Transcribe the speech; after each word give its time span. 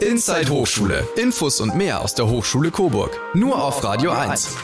Inside 0.00 0.50
Hochschule. 0.50 1.08
Infos 1.16 1.60
und 1.60 1.74
mehr 1.74 2.02
aus 2.02 2.14
der 2.14 2.28
Hochschule 2.28 2.70
Coburg. 2.70 3.18
Nur 3.34 3.62
auf 3.62 3.82
Radio 3.82 4.10
1. 4.10 4.54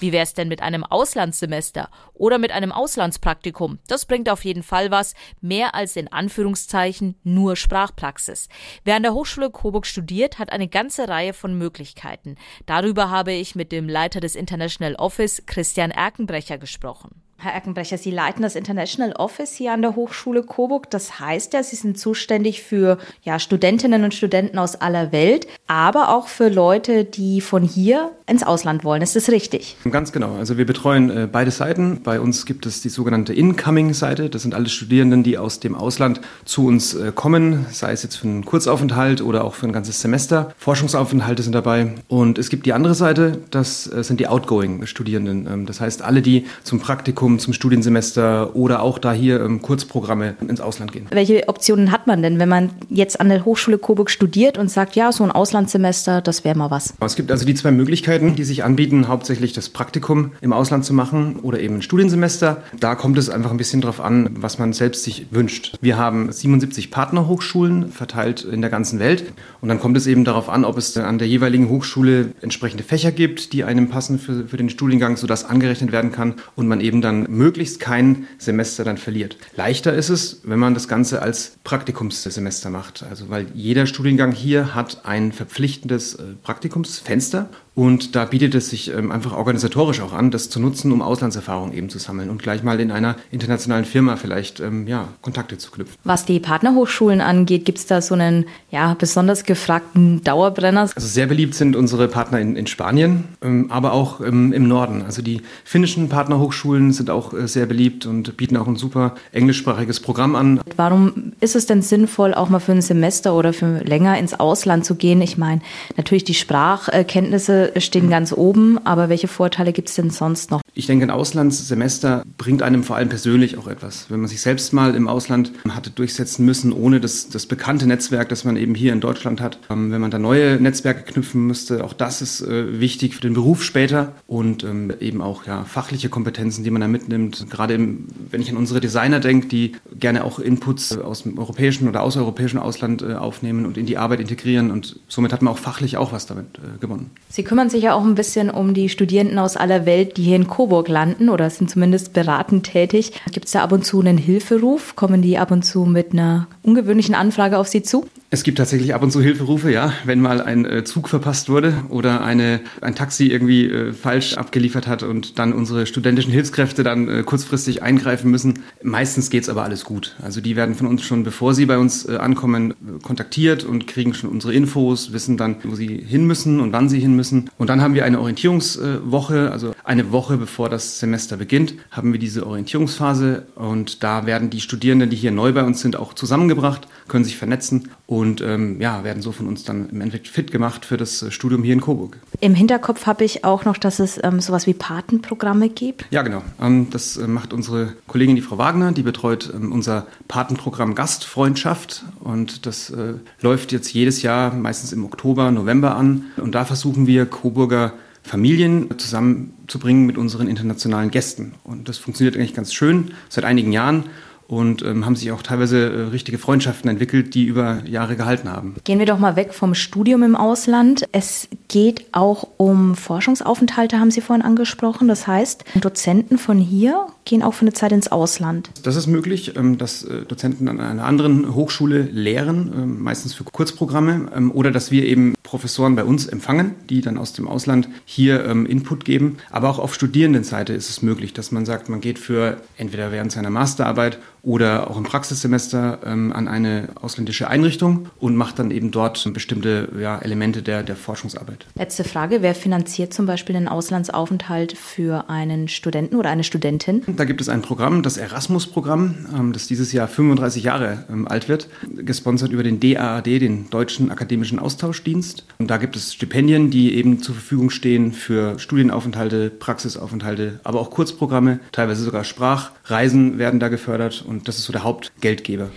Wie 0.00 0.12
wäre 0.12 0.22
es 0.22 0.34
denn 0.34 0.46
mit 0.46 0.62
einem 0.62 0.84
Auslandssemester 0.84 1.90
oder 2.14 2.38
mit 2.38 2.52
einem 2.52 2.70
Auslandspraktikum? 2.70 3.80
Das 3.88 4.06
bringt 4.06 4.28
auf 4.28 4.44
jeden 4.44 4.62
Fall 4.62 4.92
was, 4.92 5.14
mehr 5.40 5.74
als 5.74 5.96
in 5.96 6.06
Anführungszeichen 6.12 7.16
nur 7.24 7.56
Sprachpraxis. 7.56 8.48
Wer 8.84 8.94
an 8.94 9.02
der 9.02 9.14
Hochschule 9.14 9.50
Coburg 9.50 9.86
studiert, 9.86 10.38
hat 10.38 10.52
eine 10.52 10.68
ganze 10.68 11.08
Reihe 11.08 11.32
von 11.32 11.58
Möglichkeiten. 11.58 12.36
Darüber 12.66 13.10
habe 13.10 13.32
ich 13.32 13.56
mit 13.56 13.72
dem 13.72 13.88
Leiter 13.88 14.20
des 14.20 14.36
International 14.36 14.94
Office, 14.96 15.42
Christian 15.46 15.90
Erkenbrecher, 15.90 16.58
gesprochen. 16.58 17.22
Herr 17.40 17.52
Erkenbrecher, 17.52 17.98
Sie 17.98 18.10
leiten 18.10 18.42
das 18.42 18.56
International 18.56 19.12
Office 19.12 19.52
hier 19.52 19.72
an 19.72 19.80
der 19.80 19.94
Hochschule 19.94 20.42
Coburg. 20.42 20.90
Das 20.90 21.20
heißt 21.20 21.52
ja, 21.52 21.62
Sie 21.62 21.76
sind 21.76 21.96
zuständig 21.96 22.64
für 22.64 22.98
ja, 23.22 23.38
Studentinnen 23.38 24.02
und 24.02 24.12
Studenten 24.12 24.58
aus 24.58 24.74
aller 24.74 25.12
Welt, 25.12 25.46
aber 25.68 26.08
auch 26.16 26.26
für 26.26 26.48
Leute, 26.48 27.04
die 27.04 27.40
von 27.40 27.62
hier 27.62 28.10
ins 28.26 28.42
Ausland 28.42 28.82
wollen. 28.82 29.02
Ist 29.02 29.14
das 29.14 29.28
richtig? 29.28 29.76
Ganz 29.88 30.10
genau. 30.10 30.34
Also 30.34 30.58
wir 30.58 30.66
betreuen 30.66 31.10
äh, 31.10 31.28
beide 31.30 31.52
Seiten. 31.52 32.00
Bei 32.02 32.18
uns 32.18 32.44
gibt 32.44 32.66
es 32.66 32.82
die 32.82 32.88
sogenannte 32.88 33.32
Incoming-Seite. 33.32 34.30
Das 34.30 34.42
sind 34.42 34.52
alle 34.52 34.68
Studierenden, 34.68 35.22
die 35.22 35.38
aus 35.38 35.60
dem 35.60 35.76
Ausland 35.76 36.20
zu 36.44 36.66
uns 36.66 36.94
äh, 36.94 37.12
kommen, 37.14 37.66
sei 37.70 37.92
es 37.92 38.02
jetzt 38.02 38.16
für 38.16 38.26
einen 38.26 38.44
Kurzaufenthalt 38.44 39.22
oder 39.22 39.44
auch 39.44 39.54
für 39.54 39.66
ein 39.66 39.72
ganzes 39.72 40.00
Semester. 40.00 40.52
Forschungsaufenthalte 40.58 41.44
sind 41.44 41.54
dabei. 41.54 41.94
Und 42.08 42.36
es 42.36 42.48
gibt 42.48 42.66
die 42.66 42.72
andere 42.72 42.96
Seite, 42.96 43.38
das 43.52 43.86
äh, 43.86 44.02
sind 44.02 44.18
die 44.18 44.26
Outgoing-Studierenden. 44.26 45.46
Ähm, 45.46 45.66
das 45.66 45.80
heißt, 45.80 46.02
alle, 46.02 46.20
die 46.20 46.44
zum 46.64 46.80
Praktikum 46.80 47.27
Praktikum 47.28 47.38
zum 47.38 47.52
Studiensemester 47.52 48.56
oder 48.56 48.82
auch 48.82 48.98
da 48.98 49.12
hier 49.12 49.40
ähm, 49.40 49.60
Kurzprogramme 49.60 50.36
ins 50.48 50.60
Ausland 50.60 50.92
gehen. 50.92 51.06
Welche 51.10 51.48
Optionen 51.48 51.92
hat 51.92 52.06
man 52.06 52.22
denn, 52.22 52.38
wenn 52.38 52.48
man 52.48 52.70
jetzt 52.88 53.20
an 53.20 53.28
der 53.28 53.44
Hochschule 53.44 53.78
Coburg 53.78 54.10
studiert 54.10 54.56
und 54.56 54.70
sagt, 54.70 54.96
ja, 54.96 55.12
so 55.12 55.24
ein 55.24 55.30
Auslandssemester, 55.30 56.20
das 56.22 56.44
wäre 56.44 56.56
mal 56.56 56.70
was? 56.70 56.94
Es 57.00 57.16
gibt 57.16 57.30
also 57.30 57.44
die 57.44 57.54
zwei 57.54 57.70
Möglichkeiten, 57.70 58.34
die 58.34 58.44
sich 58.44 58.64
anbieten, 58.64 59.08
hauptsächlich 59.08 59.52
das 59.52 59.68
Praktikum 59.68 60.32
im 60.40 60.52
Ausland 60.52 60.84
zu 60.84 60.94
machen 60.94 61.40
oder 61.42 61.60
eben 61.60 61.76
ein 61.76 61.82
Studiensemester. 61.82 62.62
Da 62.78 62.94
kommt 62.94 63.18
es 63.18 63.28
einfach 63.28 63.50
ein 63.50 63.56
bisschen 63.56 63.80
drauf 63.80 64.00
an, 64.00 64.30
was 64.38 64.58
man 64.58 64.72
selbst 64.72 65.04
sich 65.04 65.26
wünscht. 65.30 65.76
Wir 65.80 65.98
haben 65.98 66.32
77 66.32 66.90
Partnerhochschulen 66.90 67.92
verteilt 67.92 68.44
in 68.44 68.60
der 68.62 68.70
ganzen 68.70 68.98
Welt 68.98 69.32
und 69.60 69.68
dann 69.68 69.80
kommt 69.80 69.96
es 69.96 70.06
eben 70.06 70.24
darauf 70.24 70.48
an, 70.48 70.64
ob 70.64 70.78
es 70.78 70.96
an 70.96 71.18
der 71.18 71.28
jeweiligen 71.28 71.68
Hochschule 71.68 72.32
entsprechende 72.40 72.84
Fächer 72.84 73.12
gibt, 73.12 73.52
die 73.52 73.64
einem 73.64 73.88
passen 73.88 74.18
für, 74.18 74.46
für 74.46 74.56
den 74.56 74.70
Studiengang, 74.70 75.16
sodass 75.16 75.44
angerechnet 75.44 75.92
werden 75.92 76.12
kann 76.12 76.34
und 76.56 76.68
man 76.68 76.80
eben 76.80 77.02
dann 77.02 77.17
möglichst 77.28 77.80
kein 77.80 78.26
Semester 78.38 78.84
dann 78.84 78.98
verliert. 78.98 79.36
Leichter 79.56 79.94
ist 79.94 80.08
es, 80.08 80.40
wenn 80.44 80.58
man 80.58 80.74
das 80.74 80.88
Ganze 80.88 81.22
als 81.22 81.56
Praktikumssemester 81.64 82.70
macht. 82.70 83.04
Also 83.08 83.28
weil 83.28 83.46
jeder 83.54 83.86
Studiengang 83.86 84.32
hier 84.32 84.74
hat 84.74 85.04
ein 85.04 85.32
verpflichtendes 85.32 86.14
äh, 86.14 86.22
Praktikumsfenster 86.42 87.50
Und 87.78 88.16
da 88.16 88.24
bietet 88.24 88.56
es 88.56 88.70
sich 88.70 88.92
ähm, 88.92 89.12
einfach 89.12 89.36
organisatorisch 89.36 90.00
auch 90.00 90.12
an, 90.12 90.32
das 90.32 90.50
zu 90.50 90.58
nutzen, 90.58 90.90
um 90.90 91.00
Auslandserfahrung 91.00 91.72
eben 91.72 91.88
zu 91.88 92.00
sammeln 92.00 92.28
und 92.28 92.42
gleich 92.42 92.64
mal 92.64 92.80
in 92.80 92.90
einer 92.90 93.14
internationalen 93.30 93.84
Firma 93.84 94.16
vielleicht 94.16 94.58
ähm, 94.58 94.88
ja, 94.88 95.06
Kontakte 95.22 95.58
zu 95.58 95.70
knüpfen. 95.70 95.94
Was 96.02 96.24
die 96.24 96.40
Partnerhochschulen 96.40 97.20
angeht, 97.20 97.64
gibt 97.64 97.78
es 97.78 97.86
da 97.86 98.02
so 98.02 98.14
einen 98.14 98.46
ja, 98.72 98.96
besonders 98.98 99.44
gefragten 99.44 100.24
Dauerbrenner? 100.24 100.90
Also 100.92 101.06
sehr 101.06 101.28
beliebt 101.28 101.54
sind 101.54 101.76
unsere 101.76 102.08
Partner 102.08 102.40
in, 102.40 102.56
in 102.56 102.66
Spanien, 102.66 103.28
ähm, 103.42 103.70
aber 103.70 103.92
auch 103.92 104.20
im, 104.20 104.52
im 104.52 104.66
Norden. 104.66 105.02
Also 105.02 105.22
die 105.22 105.42
finnischen 105.62 106.08
Partnerhochschulen 106.08 106.92
sind 106.92 107.10
auch 107.10 107.32
äh, 107.32 107.46
sehr 107.46 107.66
beliebt 107.66 108.06
und 108.06 108.36
bieten 108.36 108.56
auch 108.56 108.66
ein 108.66 108.74
super 108.74 109.14
englischsprachiges 109.30 110.00
Programm 110.00 110.34
an. 110.34 110.60
Warum 110.74 111.34
ist 111.38 111.54
es 111.54 111.66
denn 111.66 111.82
sinnvoll, 111.82 112.34
auch 112.34 112.48
mal 112.48 112.58
für 112.58 112.72
ein 112.72 112.82
Semester 112.82 113.34
oder 113.34 113.52
für 113.52 113.84
länger 113.84 114.18
ins 114.18 114.34
Ausland 114.34 114.84
zu 114.84 114.96
gehen? 114.96 115.22
Ich 115.22 115.38
meine, 115.38 115.60
natürlich 115.96 116.24
die 116.24 116.34
Sprachkenntnisse 116.34 117.67
stehen 117.78 118.10
ganz 118.10 118.32
oben, 118.32 118.78
aber 118.84 119.08
welche 119.08 119.28
Vorteile 119.28 119.72
gibt 119.72 119.88
es 119.88 119.94
denn 119.94 120.10
sonst 120.10 120.50
noch? 120.50 120.60
Ich 120.74 120.86
denke, 120.86 121.04
ein 121.04 121.10
Auslandssemester 121.10 122.22
bringt 122.36 122.62
einem 122.62 122.84
vor 122.84 122.96
allem 122.96 123.08
persönlich 123.08 123.58
auch 123.58 123.66
etwas. 123.66 124.06
Wenn 124.10 124.20
man 124.20 124.28
sich 124.28 124.40
selbst 124.40 124.72
mal 124.72 124.94
im 124.94 125.08
Ausland 125.08 125.52
hatte 125.68 125.90
durchsetzen 125.90 126.44
müssen, 126.44 126.72
ohne 126.72 127.00
das, 127.00 127.28
das 127.28 127.46
bekannte 127.46 127.86
Netzwerk, 127.86 128.28
das 128.28 128.44
man 128.44 128.56
eben 128.56 128.74
hier 128.74 128.92
in 128.92 129.00
Deutschland 129.00 129.40
hat, 129.40 129.58
ähm, 129.70 129.90
wenn 129.90 130.00
man 130.00 130.10
da 130.10 130.18
neue 130.18 130.60
Netzwerke 130.60 131.02
knüpfen 131.02 131.46
müsste, 131.46 131.84
auch 131.84 131.92
das 131.92 132.22
ist 132.22 132.42
äh, 132.42 132.80
wichtig 132.80 133.14
für 133.14 133.20
den 133.20 133.34
Beruf 133.34 133.64
später 133.64 134.12
und 134.26 134.62
ähm, 134.62 134.92
eben 135.00 135.20
auch 135.20 135.46
ja, 135.46 135.64
fachliche 135.64 136.08
Kompetenzen, 136.08 136.62
die 136.62 136.70
man 136.70 136.80
da 136.80 136.88
mitnimmt. 136.88 137.50
Gerade 137.50 137.74
im, 137.74 138.06
wenn 138.30 138.40
ich 138.40 138.50
an 138.50 138.56
unsere 138.56 138.80
Designer 138.80 139.20
denke, 139.20 139.48
die 139.48 139.72
gerne 139.98 140.24
auch 140.24 140.38
Inputs 140.38 140.96
aus 140.96 141.24
dem 141.24 141.38
europäischen 141.38 141.88
oder 141.88 142.02
außereuropäischen 142.02 142.58
Ausland 142.58 143.02
äh, 143.02 143.14
aufnehmen 143.14 143.66
und 143.66 143.76
in 143.76 143.86
die 143.86 143.98
Arbeit 143.98 144.20
integrieren 144.20 144.70
und 144.70 145.00
somit 145.08 145.32
hat 145.32 145.42
man 145.42 145.52
auch 145.52 145.58
fachlich 145.58 145.96
auch 145.96 146.12
was 146.12 146.26
damit 146.26 146.58
äh, 146.58 146.78
gewonnen. 146.78 147.10
Sie 147.28 147.42
kümmern 147.48 147.70
sich 147.70 147.84
ja 147.84 147.94
auch 147.94 148.04
ein 148.04 148.14
bisschen 148.14 148.50
um 148.50 148.74
die 148.74 148.90
Studierenden 148.90 149.38
aus 149.38 149.56
aller 149.56 149.86
Welt, 149.86 150.18
die 150.18 150.22
hier 150.22 150.36
in 150.36 150.46
Coburg 150.46 150.86
landen 150.88 151.30
oder 151.30 151.48
sind 151.48 151.70
zumindest 151.70 152.12
beratend 152.12 152.66
tätig. 152.66 153.12
Gibt 153.32 153.46
es 153.46 153.52
da 153.52 153.62
ab 153.62 153.72
und 153.72 153.86
zu 153.86 154.00
einen 154.00 154.18
Hilferuf? 154.18 154.96
Kommen 154.96 155.22
die 155.22 155.38
ab 155.38 155.50
und 155.50 155.64
zu 155.64 155.86
mit 155.86 156.12
einer 156.12 156.46
ungewöhnlichen 156.62 157.14
Anfrage 157.14 157.58
auf 157.58 157.66
Sie 157.66 157.82
zu? 157.82 158.06
Es 158.30 158.42
gibt 158.42 158.58
tatsächlich 158.58 158.94
ab 158.94 159.02
und 159.02 159.10
zu 159.10 159.22
Hilferufe, 159.22 159.72
ja, 159.72 159.94
wenn 160.04 160.20
mal 160.20 160.42
ein 160.42 160.66
äh, 160.66 160.84
Zug 160.84 161.08
verpasst 161.08 161.48
wurde 161.48 161.72
oder 161.88 162.22
eine, 162.22 162.60
ein 162.82 162.94
Taxi 162.94 163.28
irgendwie 163.28 163.64
äh, 163.64 163.94
falsch 163.94 164.34
abgeliefert 164.34 164.86
hat 164.86 165.02
und 165.02 165.38
dann 165.38 165.54
unsere 165.54 165.86
studentischen 165.86 166.30
Hilfskräfte 166.30 166.82
dann 166.82 167.08
äh, 167.08 167.22
kurzfristig 167.22 167.82
eingreifen 167.82 168.30
müssen. 168.30 168.64
Meistens 168.82 169.30
geht's 169.30 169.48
aber 169.48 169.64
alles 169.64 169.82
gut. 169.82 170.14
Also 170.20 170.42
die 170.42 170.56
werden 170.56 170.74
von 170.74 170.86
uns 170.86 171.04
schon, 171.04 171.22
bevor 171.22 171.54
sie 171.54 171.64
bei 171.64 171.78
uns 171.78 172.06
ankommen, 172.06 172.74
kontaktiert 173.02 173.64
und 173.64 173.86
kriegen 173.86 174.12
schon 174.12 174.28
unsere 174.28 174.52
Infos, 174.52 175.14
wissen 175.14 175.38
dann, 175.38 175.56
wo 175.64 175.74
sie 175.74 175.96
hin 175.96 176.26
müssen 176.26 176.60
und 176.60 176.70
wann 176.70 176.90
sie 176.90 177.00
hin 177.00 177.16
müssen. 177.16 177.48
Und 177.56 177.70
dann 177.70 177.80
haben 177.80 177.94
wir 177.94 178.04
eine 178.04 178.20
Orientierungswoche, 178.20 179.50
also 179.50 179.74
eine 179.84 180.12
Woche 180.12 180.36
bevor 180.36 180.68
das 180.68 181.00
Semester 181.00 181.38
beginnt, 181.38 181.76
haben 181.90 182.12
wir 182.12 182.20
diese 182.20 182.46
Orientierungsphase 182.46 183.46
und 183.54 184.02
da 184.02 184.26
werden 184.26 184.50
die 184.50 184.60
Studierenden, 184.60 185.08
die 185.08 185.16
hier 185.16 185.30
neu 185.30 185.52
bei 185.52 185.64
uns 185.64 185.80
sind, 185.80 185.96
auch 185.96 186.12
zusammengebracht, 186.12 186.88
können 187.08 187.24
sich 187.24 187.38
vernetzen 187.38 187.88
ähm, 188.24 188.80
ja, 188.80 189.04
werden 189.04 189.22
so 189.22 189.32
von 189.32 189.46
uns 189.46 189.64
dann 189.64 189.88
im 189.90 190.00
Endeffekt 190.00 190.28
fit 190.28 190.50
gemacht 190.50 190.84
für 190.84 190.96
das 190.96 191.22
äh, 191.22 191.30
Studium 191.30 191.62
hier 191.62 191.72
in 191.72 191.80
Coburg. 191.80 192.18
Im 192.40 192.54
Hinterkopf 192.54 193.06
habe 193.06 193.24
ich 193.24 193.44
auch 193.44 193.64
noch, 193.64 193.76
dass 193.76 193.98
es 193.98 194.20
ähm, 194.22 194.40
sowas 194.40 194.66
wie 194.66 194.74
Patenprogramme 194.74 195.68
gibt. 195.68 196.06
Ja, 196.10 196.22
genau. 196.22 196.42
Ähm, 196.60 196.88
das 196.90 197.16
äh, 197.16 197.26
macht 197.26 197.52
unsere 197.52 197.94
Kollegin, 198.06 198.36
die 198.36 198.42
Frau 198.42 198.58
Wagner, 198.58 198.92
die 198.92 199.02
betreut 199.02 199.52
ähm, 199.54 199.72
unser 199.72 200.06
Patenprogramm 200.28 200.94
Gastfreundschaft 200.94 202.04
und 202.20 202.66
das 202.66 202.90
äh, 202.90 203.14
läuft 203.40 203.72
jetzt 203.72 203.92
jedes 203.92 204.22
Jahr 204.22 204.54
meistens 204.54 204.92
im 204.92 205.04
Oktober, 205.04 205.50
November 205.50 205.96
an 205.96 206.26
und 206.36 206.54
da 206.54 206.64
versuchen 206.64 207.06
wir 207.06 207.26
Coburger 207.26 207.92
Familien 208.22 208.88
zusammenzubringen 208.98 210.06
mit 210.06 210.18
unseren 210.18 210.48
internationalen 210.48 211.10
Gästen. 211.10 211.54
Und 211.64 211.88
das 211.88 211.96
funktioniert 211.96 212.36
eigentlich 212.36 212.54
ganz 212.54 212.74
schön 212.74 213.12
seit 213.28 213.44
einigen 213.44 213.72
Jahren 213.72 214.04
und 214.48 214.82
ähm, 214.82 215.04
haben 215.04 215.14
sich 215.14 215.30
auch 215.30 215.42
teilweise 215.42 215.78
äh, 215.78 216.00
richtige 216.08 216.38
Freundschaften 216.38 216.90
entwickelt, 216.90 217.34
die 217.34 217.44
über 217.44 217.82
Jahre 217.84 218.16
gehalten 218.16 218.50
haben. 218.50 218.76
Gehen 218.84 218.98
wir 218.98 219.06
doch 219.06 219.18
mal 219.18 219.36
weg 219.36 219.52
vom 219.52 219.74
Studium 219.74 220.22
im 220.22 220.34
Ausland. 220.34 221.04
Es 221.12 221.48
geht 221.68 222.06
auch 222.12 222.48
um 222.56 222.96
Forschungsaufenthalte, 222.96 224.00
haben 224.00 224.10
Sie 224.10 224.22
vorhin 224.22 224.44
angesprochen. 224.44 225.06
Das 225.06 225.26
heißt, 225.26 225.64
Dozenten 225.74 226.38
von 226.38 226.58
hier 226.58 227.06
gehen 227.28 227.42
auch 227.42 227.54
für 227.54 227.62
eine 227.62 227.72
Zeit 227.72 227.92
ins 227.92 228.08
Ausland. 228.10 228.70
Das 228.82 228.96
ist 228.96 229.06
möglich, 229.06 229.54
ähm, 229.56 229.78
dass 229.78 230.02
äh, 230.02 230.22
Dozenten 230.22 230.66
an 230.68 230.80
einer 230.80 231.04
anderen 231.04 231.54
Hochschule 231.54 232.02
lehren, 232.02 232.72
ähm, 232.74 233.02
meistens 233.02 233.34
für 233.34 233.44
Kurzprogramme, 233.44 234.32
ähm, 234.34 234.50
oder 234.50 234.72
dass 234.72 234.90
wir 234.90 235.04
eben 235.04 235.34
Professoren 235.42 235.94
bei 235.94 236.04
uns 236.04 236.26
empfangen, 236.26 236.74
die 236.90 237.00
dann 237.00 237.16
aus 237.16 237.32
dem 237.32 237.48
Ausland 237.48 237.88
hier 238.04 238.44
Input 238.44 239.06
geben. 239.06 239.38
Aber 239.50 239.70
auch 239.70 239.78
auf 239.78 239.94
Studierendenseite 239.94 240.74
ist 240.74 240.90
es 240.90 241.00
möglich, 241.00 241.32
dass 241.32 241.52
man 241.52 241.64
sagt, 241.64 241.88
man 241.88 242.02
geht 242.02 242.18
für 242.18 242.58
entweder 242.76 243.12
während 243.12 243.32
seiner 243.32 243.48
Masterarbeit 243.48 244.18
oder 244.42 244.90
auch 244.90 244.98
im 244.98 245.04
Praxissemester 245.04 246.06
an 246.06 246.48
eine 246.48 246.90
ausländische 247.00 247.48
Einrichtung 247.48 248.10
und 248.18 248.36
macht 248.36 248.58
dann 248.58 248.70
eben 248.70 248.90
dort 248.90 249.32
bestimmte 249.32 249.88
ja, 249.98 250.18
Elemente 250.18 250.62
der, 250.62 250.82
der 250.82 250.96
Forschungsarbeit. 250.96 251.64
Letzte 251.76 252.04
Frage, 252.04 252.42
wer 252.42 252.54
finanziert 252.54 253.14
zum 253.14 253.24
Beispiel 253.24 253.54
den 253.54 253.68
Auslandsaufenthalt 253.68 254.76
für 254.76 255.30
einen 255.30 255.68
Studenten 255.68 256.16
oder 256.16 256.28
eine 256.28 256.44
Studentin? 256.44 257.02
Da 257.18 257.24
gibt 257.26 257.42
es 257.42 257.50
ein 257.50 257.60
Programm, 257.60 258.02
das 258.02 258.16
Erasmus-Programm, 258.16 259.26
ähm, 259.36 259.52
das 259.52 259.66
dieses 259.66 259.92
Jahr 259.92 260.08
35 260.08 260.64
Jahre 260.64 261.04
ähm, 261.10 261.28
alt 261.28 261.50
wird, 261.50 261.68
gesponsert 261.82 262.52
über 262.52 262.62
den 262.62 262.80
DAAD, 262.80 263.26
den 263.26 263.68
Deutschen 263.68 264.10
Akademischen 264.10 264.58
Austauschdienst. 264.58 265.44
Und 265.58 265.68
da 265.68 265.76
gibt 265.76 265.96
es 265.96 266.14
Stipendien, 266.14 266.70
die 266.70 266.94
eben 266.94 267.20
zur 267.20 267.34
Verfügung 267.34 267.68
stehen 267.68 268.14
für 268.14 268.58
Studienaufenthalte, 268.58 269.50
Praxisaufenthalte, 269.50 270.60
aber 270.64 270.80
auch 270.80 270.90
Kurzprogramme, 270.90 271.60
teilweise 271.72 272.04
sogar 272.04 272.24
Sprachreisen 272.24 273.36
werden 273.36 273.60
da 273.60 273.68
gefördert 273.68 274.24
und 274.26 274.38
und 274.38 274.46
das 274.46 274.58
ist 274.58 274.64
so 274.64 274.72
der 274.72 274.84
Hauptgeldgeber. 274.84 275.70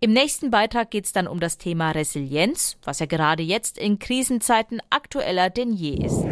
Im 0.00 0.12
nächsten 0.12 0.50
Beitrag 0.50 0.90
geht 0.90 1.04
es 1.04 1.12
dann 1.12 1.28
um 1.28 1.38
das 1.38 1.58
Thema 1.58 1.92
Resilienz, 1.92 2.76
was 2.84 2.98
ja 2.98 3.06
gerade 3.06 3.42
jetzt 3.42 3.78
in 3.78 3.98
Krisenzeiten 3.98 4.80
aktueller 4.90 5.48
denn 5.48 5.72
je 5.72 6.04
ist. 6.04 6.24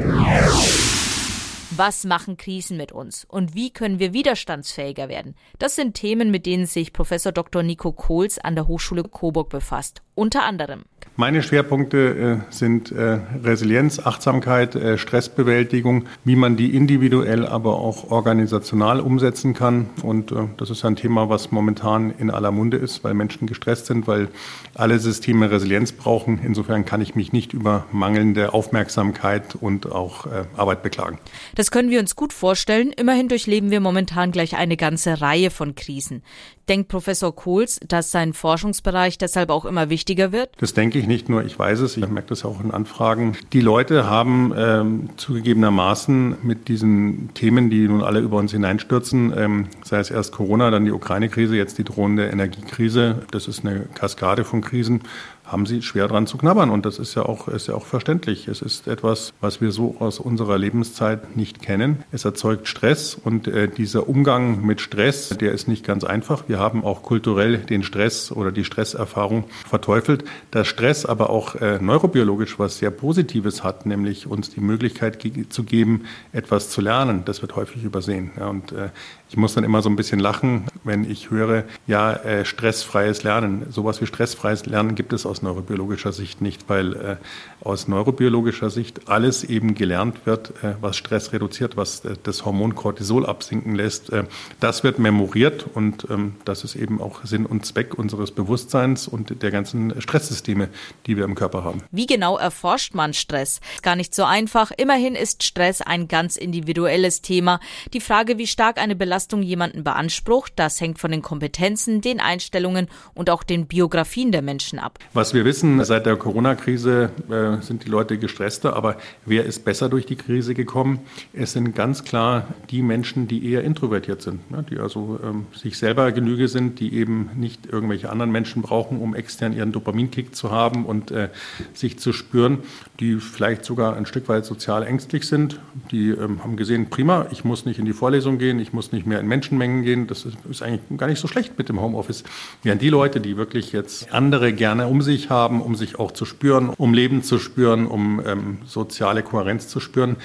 Was 1.78 2.02
machen 2.02 2.36
Krisen 2.36 2.76
mit 2.76 2.90
uns 2.90 3.24
und 3.24 3.54
wie 3.54 3.70
können 3.70 4.00
wir 4.00 4.12
widerstandsfähiger 4.12 5.08
werden? 5.08 5.36
Das 5.60 5.76
sind 5.76 5.94
Themen, 5.94 6.32
mit 6.32 6.44
denen 6.44 6.66
sich 6.66 6.92
Professor 6.92 7.30
Dr. 7.30 7.62
Nico 7.62 7.92
Kohls 7.92 8.40
an 8.40 8.56
der 8.56 8.66
Hochschule 8.66 9.04
Coburg 9.04 9.48
befasst. 9.48 10.02
Unter 10.18 10.42
anderem. 10.42 10.80
Meine 11.14 11.44
Schwerpunkte 11.44 12.42
äh, 12.48 12.52
sind 12.52 12.90
äh, 12.90 13.18
Resilienz, 13.44 14.00
Achtsamkeit, 14.00 14.74
äh, 14.74 14.98
Stressbewältigung, 14.98 16.06
wie 16.24 16.34
man 16.34 16.56
die 16.56 16.76
individuell, 16.76 17.46
aber 17.46 17.78
auch 17.78 18.10
organisational 18.10 19.00
umsetzen 19.00 19.54
kann. 19.54 19.90
Und 20.02 20.34
das 20.56 20.70
ist 20.70 20.84
ein 20.84 20.96
Thema, 20.96 21.28
was 21.28 21.52
momentan 21.52 22.12
in 22.18 22.30
aller 22.30 22.50
Munde 22.50 22.76
ist, 22.76 23.04
weil 23.04 23.14
Menschen 23.14 23.46
gestresst 23.46 23.86
sind, 23.86 24.08
weil 24.08 24.28
alle 24.74 24.98
Systeme 24.98 25.50
Resilienz 25.52 25.92
brauchen. 25.92 26.40
Insofern 26.44 26.84
kann 26.84 27.00
ich 27.00 27.14
mich 27.14 27.32
nicht 27.32 27.52
über 27.52 27.86
mangelnde 27.92 28.54
Aufmerksamkeit 28.54 29.56
und 29.56 29.90
auch 29.90 30.26
Arbeit 30.56 30.82
beklagen. 30.82 31.18
Das 31.54 31.70
können 31.70 31.90
wir 31.90 31.98
uns 32.00 32.14
gut 32.14 32.32
vorstellen. 32.32 32.92
Immerhin 32.92 33.28
durchleben 33.28 33.70
wir 33.70 33.80
momentan 33.80 34.30
gleich 34.30 34.56
eine 34.56 34.76
ganze 34.76 35.20
Reihe 35.20 35.50
von 35.50 35.74
Krisen. 35.74 36.22
Denkt 36.68 36.88
Professor 36.88 37.34
Kohls, 37.34 37.80
dass 37.86 38.10
sein 38.10 38.34
Forschungsbereich 38.34 39.16
deshalb 39.16 39.48
auch 39.48 39.64
immer 39.64 39.88
wichtiger 39.88 40.32
wird? 40.32 40.50
Das 40.58 40.74
denke 40.74 40.98
ich 40.98 41.06
nicht 41.06 41.28
nur, 41.28 41.44
ich 41.44 41.58
weiß 41.58 41.80
es, 41.80 41.96
ich 41.96 42.06
merke 42.08 42.28
das 42.28 42.44
auch 42.44 42.62
in 42.62 42.70
Anfragen. 42.70 43.36
Die 43.54 43.60
Leute 43.60 44.06
haben 44.06 44.52
ähm, 44.56 45.08
zugegebenermaßen 45.16 46.36
mit 46.42 46.68
diesen 46.68 47.32
Themen, 47.32 47.70
die 47.70 47.88
nun 47.88 48.02
alle 48.02 48.20
über 48.20 48.36
uns 48.36 48.52
hineinstürzen, 48.52 49.32
ähm, 49.36 49.66
sei 49.82 49.98
es 50.00 50.10
erst 50.10 50.32
Corona, 50.32 50.70
dann 50.70 50.84
die 50.84 50.92
Ukraine-Krise, 50.92 51.56
jetzt 51.56 51.78
die 51.78 51.84
drohende 51.84 52.26
Energiekrise, 52.26 53.22
das 53.30 53.48
ist 53.48 53.64
eine 53.64 53.86
Kaskade 53.94 54.44
von 54.44 54.60
Krisen, 54.60 55.00
haben 55.48 55.66
sie 55.66 55.82
schwer 55.82 56.08
dran 56.08 56.26
zu 56.26 56.38
knabbern. 56.38 56.70
Und 56.70 56.86
das 56.86 56.98
ist 56.98 57.14
ja 57.14 57.22
auch, 57.22 57.48
ist 57.48 57.68
ja 57.68 57.74
auch 57.74 57.86
verständlich. 57.86 58.48
Es 58.48 58.62
ist 58.62 58.86
etwas, 58.86 59.32
was 59.40 59.60
wir 59.60 59.72
so 59.72 59.96
aus 59.98 60.20
unserer 60.20 60.58
Lebenszeit 60.58 61.36
nicht 61.36 61.60
kennen. 61.60 62.04
Es 62.12 62.24
erzeugt 62.24 62.68
Stress 62.68 63.14
und 63.14 63.48
äh, 63.48 63.68
dieser 63.68 64.08
Umgang 64.08 64.64
mit 64.64 64.80
Stress, 64.80 65.30
der 65.30 65.52
ist 65.52 65.66
nicht 65.66 65.84
ganz 65.84 66.04
einfach. 66.04 66.44
Wir 66.48 66.58
haben 66.58 66.84
auch 66.84 67.02
kulturell 67.02 67.58
den 67.58 67.82
Stress 67.82 68.30
oder 68.30 68.52
die 68.52 68.64
Stresserfahrung 68.64 69.44
verteufelt. 69.66 70.24
Dass 70.50 70.68
Stress 70.68 71.06
aber 71.06 71.30
auch 71.30 71.54
äh, 71.56 71.78
neurobiologisch 71.80 72.58
was 72.58 72.78
sehr 72.78 72.90
Positives 72.90 73.64
hat, 73.64 73.86
nämlich 73.86 74.26
uns 74.26 74.50
die 74.50 74.60
Möglichkeit 74.60 75.18
ge 75.18 75.48
zu 75.48 75.64
geben, 75.64 76.04
etwas 76.32 76.70
zu 76.70 76.80
lernen, 76.80 77.22
das 77.24 77.42
wird 77.42 77.56
häufig 77.56 77.84
übersehen. 77.84 78.32
Ja, 78.38 78.48
und 78.48 78.72
äh, 78.72 78.90
ich 79.30 79.36
muss 79.36 79.54
dann 79.54 79.64
immer 79.64 79.82
so 79.82 79.90
ein 79.90 79.96
bisschen 79.96 80.20
lachen, 80.20 80.64
wenn 80.84 81.08
ich 81.08 81.30
höre, 81.30 81.64
ja, 81.86 82.12
äh, 82.12 82.44
stressfreies 82.44 83.22
Lernen. 83.24 83.66
Sowas 83.70 84.00
wie 84.00 84.06
stressfreies 84.06 84.66
Lernen 84.66 84.94
gibt 84.94 85.12
es 85.12 85.26
aus 85.26 85.37
aus 85.38 85.42
neurobiologischer 85.42 86.12
Sicht 86.12 86.40
nicht, 86.40 86.68
weil 86.68 86.94
äh, 86.94 87.16
aus 87.60 87.86
neurobiologischer 87.86 88.70
Sicht 88.70 89.08
alles 89.08 89.44
eben 89.44 89.74
gelernt 89.74 90.26
wird, 90.26 90.50
äh, 90.62 90.74
was 90.80 90.96
Stress 90.96 91.32
reduziert, 91.32 91.76
was 91.76 92.04
äh, 92.04 92.16
das 92.22 92.44
Hormon 92.44 92.74
Cortisol 92.74 93.24
absinken 93.24 93.74
lässt. 93.74 94.10
Äh, 94.10 94.24
das 94.58 94.82
wird 94.82 94.98
memoriert 94.98 95.66
und 95.74 96.06
ähm, 96.10 96.34
das 96.44 96.64
ist 96.64 96.74
eben 96.74 97.00
auch 97.00 97.24
Sinn 97.24 97.46
und 97.46 97.66
Zweck 97.66 97.94
unseres 97.96 98.32
Bewusstseins 98.32 99.06
und 99.06 99.42
der 99.42 99.50
ganzen 99.50 100.00
Stresssysteme, 100.00 100.70
die 101.06 101.16
wir 101.16 101.24
im 101.24 101.34
Körper 101.34 101.62
haben. 101.62 101.82
Wie 101.92 102.06
genau 102.06 102.36
erforscht 102.36 102.94
man 102.94 103.14
Stress? 103.14 103.60
Gar 103.82 103.96
nicht 103.96 104.14
so 104.14 104.24
einfach. 104.24 104.72
Immerhin 104.76 105.14
ist 105.14 105.44
Stress 105.44 105.82
ein 105.82 106.08
ganz 106.08 106.36
individuelles 106.36 107.22
Thema. 107.22 107.60
Die 107.92 108.00
Frage, 108.00 108.38
wie 108.38 108.46
stark 108.46 108.78
eine 108.78 108.96
Belastung 108.96 109.42
jemanden 109.42 109.84
beansprucht, 109.84 110.52
das 110.56 110.80
hängt 110.80 110.98
von 110.98 111.12
den 111.12 111.22
Kompetenzen, 111.22 112.00
den 112.00 112.20
Einstellungen 112.20 112.88
und 113.14 113.30
auch 113.30 113.44
den 113.44 113.66
Biografien 113.66 114.32
der 114.32 114.42
Menschen 114.42 114.78
ab. 114.78 114.98
Was 115.12 115.27
wir 115.34 115.44
wissen, 115.44 115.82
seit 115.84 116.06
der 116.06 116.16
Corona-Krise 116.16 117.10
äh, 117.30 117.62
sind 117.62 117.84
die 117.84 117.88
Leute 117.88 118.18
gestresster, 118.18 118.76
aber 118.76 118.96
wer 119.26 119.44
ist 119.44 119.64
besser 119.64 119.88
durch 119.88 120.06
die 120.06 120.16
Krise 120.16 120.54
gekommen? 120.54 121.00
Es 121.32 121.52
sind 121.52 121.74
ganz 121.74 122.04
klar 122.04 122.48
die 122.70 122.82
Menschen, 122.82 123.26
die 123.26 123.50
eher 123.50 123.64
introvertiert 123.64 124.22
sind, 124.22 124.50
ne? 124.50 124.64
die 124.68 124.78
also 124.78 125.18
ähm, 125.24 125.46
sich 125.54 125.78
selber 125.78 126.12
Genüge 126.12 126.48
sind, 126.48 126.80
die 126.80 126.94
eben 126.94 127.30
nicht 127.34 127.66
irgendwelche 127.66 128.10
anderen 128.10 128.30
Menschen 128.30 128.62
brauchen, 128.62 129.00
um 129.00 129.14
extern 129.14 129.52
ihren 129.52 129.72
Dopaminkick 129.72 130.34
zu 130.34 130.50
haben 130.50 130.84
und 130.86 131.10
äh, 131.10 131.28
sich 131.74 131.98
zu 131.98 132.12
spüren, 132.12 132.58
die 133.00 133.16
vielleicht 133.16 133.64
sogar 133.64 133.96
ein 133.96 134.06
Stück 134.06 134.28
weit 134.28 134.44
sozial 134.44 134.82
ängstlich 134.82 135.26
sind, 135.26 135.58
die 135.90 136.10
ähm, 136.10 136.42
haben 136.42 136.56
gesehen, 136.56 136.90
prima, 136.90 137.26
ich 137.30 137.44
muss 137.44 137.64
nicht 137.64 137.78
in 137.78 137.84
die 137.84 137.92
Vorlesung 137.92 138.38
gehen, 138.38 138.58
ich 138.60 138.72
muss 138.72 138.92
nicht 138.92 139.06
mehr 139.06 139.20
in 139.20 139.26
Menschenmengen 139.26 139.82
gehen, 139.82 140.06
das 140.06 140.24
ist, 140.24 140.36
ist 140.48 140.62
eigentlich 140.62 140.98
gar 140.98 141.08
nicht 141.08 141.20
so 141.20 141.28
schlecht 141.28 141.58
mit 141.58 141.68
dem 141.68 141.80
Homeoffice. 141.80 142.24
Während 142.62 142.82
die 142.82 142.90
Leute, 142.90 143.20
die 143.20 143.36
wirklich 143.36 143.72
jetzt 143.72 144.12
andere 144.12 144.52
gerne 144.52 144.86
um 144.86 145.02
sich 145.02 145.17
haben, 145.30 145.60
um 145.60 145.74
sich 145.74 145.98
auch 145.98 146.12
zu 146.12 146.24
spüren, 146.24 146.70
um 146.70 146.94
Leben 146.94 147.22
zu 147.22 147.38
spüren, 147.38 147.86
um 147.86 148.22
ähm, 148.24 148.58
soziale 148.64 149.22
Kohärenz 149.22 149.68
zu 149.68 149.80
spüren, 149.80 150.16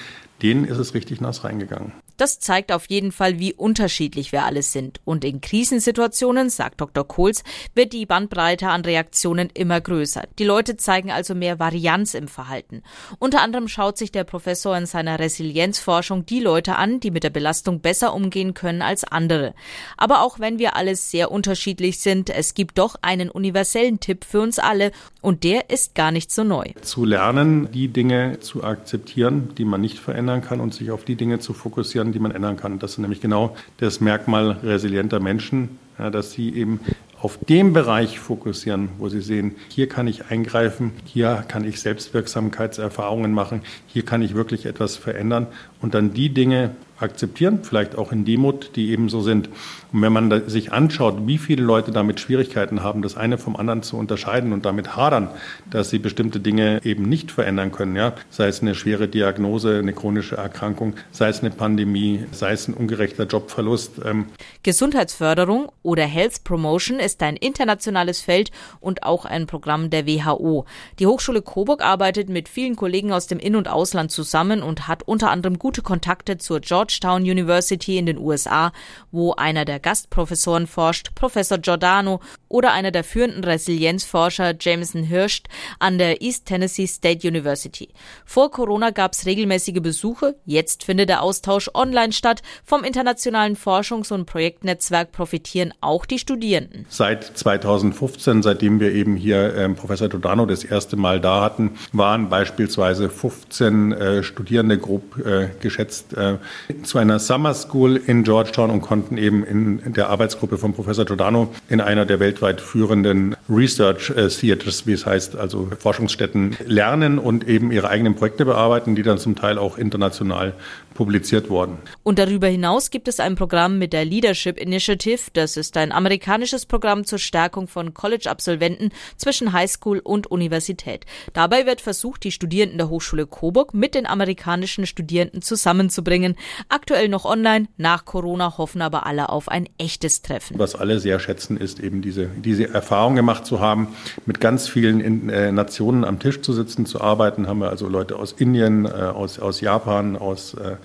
denen 0.42 0.66
ist 0.66 0.78
es 0.78 0.94
richtig 0.94 1.22
nass 1.22 1.44
reingegangen. 1.44 1.92
Das 2.24 2.40
zeigt 2.40 2.72
auf 2.72 2.86
jeden 2.86 3.12
Fall, 3.12 3.38
wie 3.38 3.54
unterschiedlich 3.54 4.32
wir 4.32 4.46
alle 4.46 4.64
sind. 4.64 5.02
Und 5.04 5.26
in 5.26 5.42
Krisensituationen, 5.42 6.50
sagt 6.50 6.80
Dr. 6.80 7.06
Kohls, 7.06 7.44
wird 7.76 7.92
die 7.92 8.06
Bandbreite 8.06 8.70
an 8.70 8.80
Reaktionen 8.86 9.50
immer 9.54 9.82
größer. 9.82 10.24
Die 10.40 10.46
Leute 10.46 10.78
zeigen 10.78 11.12
also 11.12 11.36
mehr 11.36 11.60
Varianz 11.60 12.14
im 12.14 12.30
Verhalten. 12.30 12.82
Unter 13.20 13.42
anderem 13.42 13.68
schaut 13.68 13.98
sich 13.98 14.14
der 14.14 14.24
Professor 14.24 14.78
in 14.78 14.86
seiner 14.86 15.20
Resilienzforschung 15.20 16.26
die 16.26 16.40
Leute 16.40 16.78
an, 16.78 17.02
die 17.02 17.12
mit 17.12 17.26
der 17.26 17.30
Belastung 17.30 17.82
besser 17.82 18.14
umgehen 18.14 18.54
können 18.54 18.82
als 18.82 19.04
andere. 19.04 19.54
Aber 19.98 20.22
auch 20.22 20.40
wenn 20.40 20.60
wir 20.60 20.78
alle 20.78 20.96
sehr 20.96 21.30
unterschiedlich 21.30 22.00
sind, 22.00 22.30
es 22.30 22.54
gibt 22.54 22.78
doch 22.78 22.96
einen 23.02 23.30
universellen 23.30 24.00
Tipp 24.00 24.24
für 24.24 24.40
uns 24.40 24.60
alle 24.60 24.94
und 25.20 25.44
der 25.44 25.70
ist 25.70 25.94
gar 25.94 26.14
nicht 26.14 26.32
so 26.32 26.46
neu. 26.46 26.68
Zu 26.84 27.04
lernen, 27.04 27.70
die 27.74 27.90
Dinge 27.90 28.40
zu 28.40 28.64
akzeptieren, 28.64 29.50
die 29.58 29.66
man 29.66 29.82
nicht 29.82 30.00
verändern 30.00 30.42
kann 30.42 30.62
und 30.62 30.74
sich 30.74 30.90
auf 30.90 31.04
die 31.04 31.16
Dinge 31.16 31.40
zu 31.40 31.54
fokussieren, 31.54 32.13
die 32.14 32.20
man 32.20 32.32
ändern 32.32 32.58
kann. 32.58 32.80
Das 32.80 32.92
ist 32.92 32.98
nämlich 33.00 33.22
genau 33.22 33.56
das 33.78 34.00
Merkmal 34.00 34.52
resilienter 34.64 35.20
Menschen, 35.20 35.80
ja, 36.00 36.10
dass 36.10 36.32
sie 36.32 36.54
eben 36.56 36.80
auf 37.22 37.38
dem 37.38 37.72
Bereich 37.72 38.20
fokussieren, 38.20 38.90
wo 38.98 39.08
sie 39.08 39.22
sehen, 39.22 39.56
hier 39.70 39.88
kann 39.88 40.08
ich 40.08 40.26
eingreifen, 40.30 40.92
hier 41.06 41.46
kann 41.48 41.64
ich 41.64 41.80
Selbstwirksamkeitserfahrungen 41.80 43.32
machen, 43.32 43.62
hier 43.88 44.04
kann 44.04 44.22
ich 44.22 44.36
wirklich 44.36 44.66
etwas 44.66 44.98
verändern 44.98 45.48
und 45.82 45.94
dann 45.94 46.14
die 46.14 46.30
Dinge 46.30 46.72
akzeptieren, 47.04 47.60
vielleicht 47.64 47.96
auch 47.96 48.12
in 48.12 48.26
Demut, 48.26 48.72
die 48.76 48.92
eben 48.92 49.10
so 49.10 49.22
sind. 49.22 49.50
Und 49.92 50.02
wenn 50.02 50.12
man 50.12 50.50
sich 50.50 50.74
anschaut, 50.74 51.28
wie 51.28 51.38
viele 51.38 51.62
Leute 51.62 51.92
damit 51.92 52.20
Schwierigkeiten 52.20 52.82
haben, 52.82 53.04
das 53.04 53.16
eine 53.16 53.38
vom 53.38 53.56
anderen 53.56 53.84
zu 53.84 53.98
unterscheiden 53.98 54.54
und 54.54 54.66
damit 54.66 54.96
hadern, 54.96 55.30
dass 55.70 55.92
sie 55.92 56.00
bestimmte 56.00 56.40
Dinge 56.40 56.82
eben 56.84 57.04
nicht 57.04 57.32
verändern 57.32 57.72
können, 57.72 57.96
ja, 57.96 58.14
sei 58.30 58.48
es 58.48 58.62
eine 58.62 58.74
schwere 58.74 59.08
Diagnose, 59.08 59.78
eine 59.78 59.94
chronische 59.94 60.36
Erkrankung, 60.36 60.96
sei 61.12 61.30
es 61.30 61.42
eine 61.42 61.52
Pandemie, 61.52 62.26
sei 62.32 62.54
es 62.54 62.68
ein 62.68 62.74
ungerechter 62.74 63.26
Jobverlust. 63.26 64.02
Ähm. 64.04 64.26
Gesundheitsförderung 64.64 65.72
oder 65.84 66.06
Health 66.06 66.44
Promotion 66.44 67.00
ist 67.00 67.22
ein 67.22 67.36
internationales 67.36 68.22
Feld 68.22 68.52
und 68.80 69.04
auch 69.04 69.26
ein 69.26 69.46
Programm 69.46 69.90
der 69.90 70.08
WHO. 70.08 70.66
Die 71.00 71.08
Hochschule 71.08 71.42
Coburg 71.42 71.84
arbeitet 71.84 72.30
mit 72.30 72.50
vielen 72.50 72.76
Kollegen 72.76 73.12
aus 73.12 73.28
dem 73.28 73.40
In- 73.40 73.56
und 73.56 73.68
Ausland 73.68 74.12
zusammen 74.12 74.64
und 74.64 74.88
hat 74.88 75.04
unter 75.04 75.30
anderem 75.30 75.60
gute 75.60 75.82
Kontakte 75.82 76.38
zur 76.38 76.62
Georgetown 76.94 77.24
University 77.24 77.98
in 77.98 78.06
den 78.06 78.18
USA, 78.18 78.72
wo 79.12 79.34
einer 79.34 79.66
der 79.66 79.80
Gastprofessoren 79.80 80.68
forscht, 80.68 81.16
Professor 81.16 81.58
Giordano, 81.58 82.20
oder 82.54 82.72
einer 82.72 82.92
der 82.92 83.04
führenden 83.04 83.44
Resilienzforscher, 83.44 84.54
Jameson 84.60 85.02
Hirscht, 85.02 85.48
an 85.80 85.98
der 85.98 86.22
East 86.22 86.46
Tennessee 86.46 86.86
State 86.86 87.28
University. 87.28 87.90
Vor 88.26 88.52
Corona 88.52 88.92
gab 88.92 89.14
es 89.14 89.26
regelmäßige 89.26 89.82
Besuche, 89.82 90.36
jetzt 90.46 90.84
findet 90.84 91.10
der 91.10 91.24
Austausch 91.24 91.72
online 91.74 92.14
statt. 92.14 92.44
Vom 92.64 92.84
internationalen 92.84 93.56
Forschungs- 93.56 94.14
und 94.14 94.26
Projektnetzwerk 94.26 95.12
profitieren 95.12 95.74
auch 95.82 96.06
die 96.06 96.20
Studierenden. 96.20 96.86
Seit 96.90 97.24
2015, 97.24 98.44
seitdem 98.44 98.80
wir 98.80 98.92
eben 98.92 99.16
hier 99.16 99.56
äh, 99.56 99.70
Professor 99.70 100.08
Giordano 100.08 100.46
das 100.46 100.64
erste 100.64 100.96
Mal 100.96 101.20
da 101.20 101.42
hatten, 101.42 101.72
waren 101.92 102.30
beispielsweise 102.30 103.10
15 103.10 103.92
äh, 103.94 104.24
Studierende 104.24 104.78
grob 104.78 105.18
äh, 105.26 105.50
geschätzt 105.60 106.16
äh, 106.16 106.38
zu 106.84 107.00
einer 107.00 107.18
Summer 107.18 107.56
School 107.56 107.98
in 107.98 108.24
Georgetown 108.24 108.70
und 108.70 108.82
konnten 108.82 109.18
eben 109.18 109.44
in 109.44 109.94
der 109.94 110.10
Arbeitsgruppe 110.10 110.60
von 110.60 110.74
Professor 110.74 111.06
Giordano 111.06 111.52
in 111.68 111.82
einer 111.82 112.06
der 112.06 112.20
weltweit 112.44 112.62
führenden 112.62 113.36
Research 113.50 114.10
äh, 114.10 114.28
Theaters, 114.28 114.86
wie 114.86 114.92
es 114.92 115.06
heißt, 115.06 115.38
also 115.38 115.70
Forschungsstätten 115.80 116.58
lernen 116.66 117.18
und 117.18 117.48
eben 117.48 117.72
ihre 117.72 117.90
eigenen 117.90 118.16
Projekte 118.16 118.44
bearbeiten, 118.44 118.96
die 118.96 119.04
dann 119.04 119.18
zum 119.18 119.36
Teil 119.36 119.58
auch 119.58 119.78
international 119.78 120.54
publiziert 120.94 121.50
wurden. 121.50 121.78
Und 122.04 122.20
darüber 122.20 122.48
hinaus 122.48 122.90
gibt 122.90 123.08
es 123.08 123.20
ein 123.20 123.36
Programm 123.36 123.78
mit 123.78 123.94
der 123.94 124.06
Leadership 124.06 124.58
Initiative. 124.58 125.20
Das 125.34 125.58
ist 125.58 125.78
ein 125.78 125.92
amerikanisches 125.92 126.66
Programm 126.66 127.06
zur 127.06 127.20
Stärkung 127.20 127.68
von 127.68 127.94
College-Absolventen 127.94 128.92
zwischen 129.18 129.54
Highschool 129.54 130.00
und 130.00 130.28
Universität. 130.28 131.06
Dabei 131.34 131.66
wird 131.66 131.82
versucht, 131.82 132.24
die 132.24 132.32
Studierenden 132.32 132.78
der 132.78 132.90
Hochschule 132.90 133.26
Coburg 133.26 133.74
mit 133.74 133.96
den 133.96 134.06
amerikanischen 134.06 134.86
Studierenden 134.86 135.42
zusammenzubringen. 135.42 136.36
Aktuell 136.70 137.10
noch 137.10 137.26
online, 137.26 137.68
nach 137.78 138.06
Corona 138.06 138.58
hoffen 138.58 138.82
aber 138.82 139.06
alle 139.06 139.30
auf 139.30 139.50
ein 139.50 139.68
echtes 139.78 140.22
Treffen. 140.22 140.58
Was 140.60 140.76
alle 140.76 141.00
sehr 141.00 141.20
schätzen, 141.20 141.58
ist 141.58 141.80
eben 141.80 142.02
diese, 142.02 142.28
diese 142.28 142.70
Erfahrung 142.70 143.16
gemacht 143.16 143.46
zu 143.46 143.60
haben, 143.60 143.90
mit 144.26 144.40
ganz 144.40 144.68
vielen 144.68 145.00
in, 145.00 145.30
äh, 145.30 145.52
Nationen 145.52 146.04
am 146.04 146.20
Tisch 146.20 146.42
zu 146.42 146.54
sitzen, 146.54 146.86
zu 146.86 147.02
arbeiten. 147.02 147.48
Haben 147.48 147.60
wir 147.60 147.70
also 147.70 147.88
Leute 147.88 148.18
aus 148.18 148.34
Indien, 148.34 148.86
äh, 148.86 148.90
aus, 148.90 149.40
aus 149.40 149.62
Japan, 149.62 150.16
aus, 150.16 150.54
äh, 150.54 150.78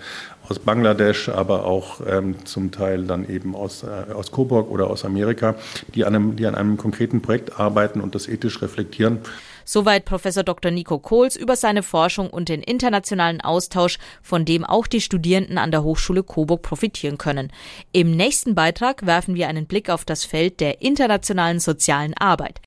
aus 0.49 0.59
Bangladesch, 0.59 1.29
aber 1.29 1.65
auch 1.65 2.01
ähm, 2.07 2.45
zum 2.45 2.71
Teil 2.71 3.05
dann 3.05 3.29
eben 3.29 3.55
aus, 3.55 3.83
äh, 3.83 4.13
aus 4.13 4.33
Coburg 4.33 4.71
oder 4.71 4.89
aus 4.89 5.05
Amerika, 5.05 5.55
die 5.95 6.05
an, 6.05 6.15
einem, 6.15 6.37
die 6.37 6.47
an 6.47 6.55
einem 6.55 6.77
konkreten 6.77 7.21
Projekt 7.21 7.59
arbeiten 7.59 8.01
und 8.01 8.15
das 8.15 8.29
ethisch 8.29 8.63
reflektieren. 8.63 9.19
Soweit 9.71 10.07
Professor 10.07 10.45
Dr. 10.45 10.71
Nico 10.71 10.99
Kohls 10.99 11.37
über 11.37 11.55
seine 11.55 11.83
Forschung 11.83 12.31
und 12.31 12.49
den 12.49 12.63
internationalen 12.63 13.43
Austausch, 13.43 13.99
von 14.23 14.47
dem 14.47 14.65
auch 14.65 14.87
die 14.87 15.03
Studierenden 15.03 15.59
an 15.59 15.71
der 15.71 15.83
Hochschule 15.83 16.23
Coburg 16.23 16.63
profitieren 16.63 17.19
können. 17.19 17.53
Im 17.93 18.13
nächsten 18.13 18.55
Beitrag 18.55 19.05
werfen 19.05 19.35
wir 19.35 19.47
einen 19.47 19.67
Blick 19.67 19.91
auf 19.91 20.07
das 20.07 20.25
Feld 20.25 20.61
der 20.61 20.81
internationalen 20.81 21.61
sozialen 21.61 22.15
Arbeit. 22.15 22.63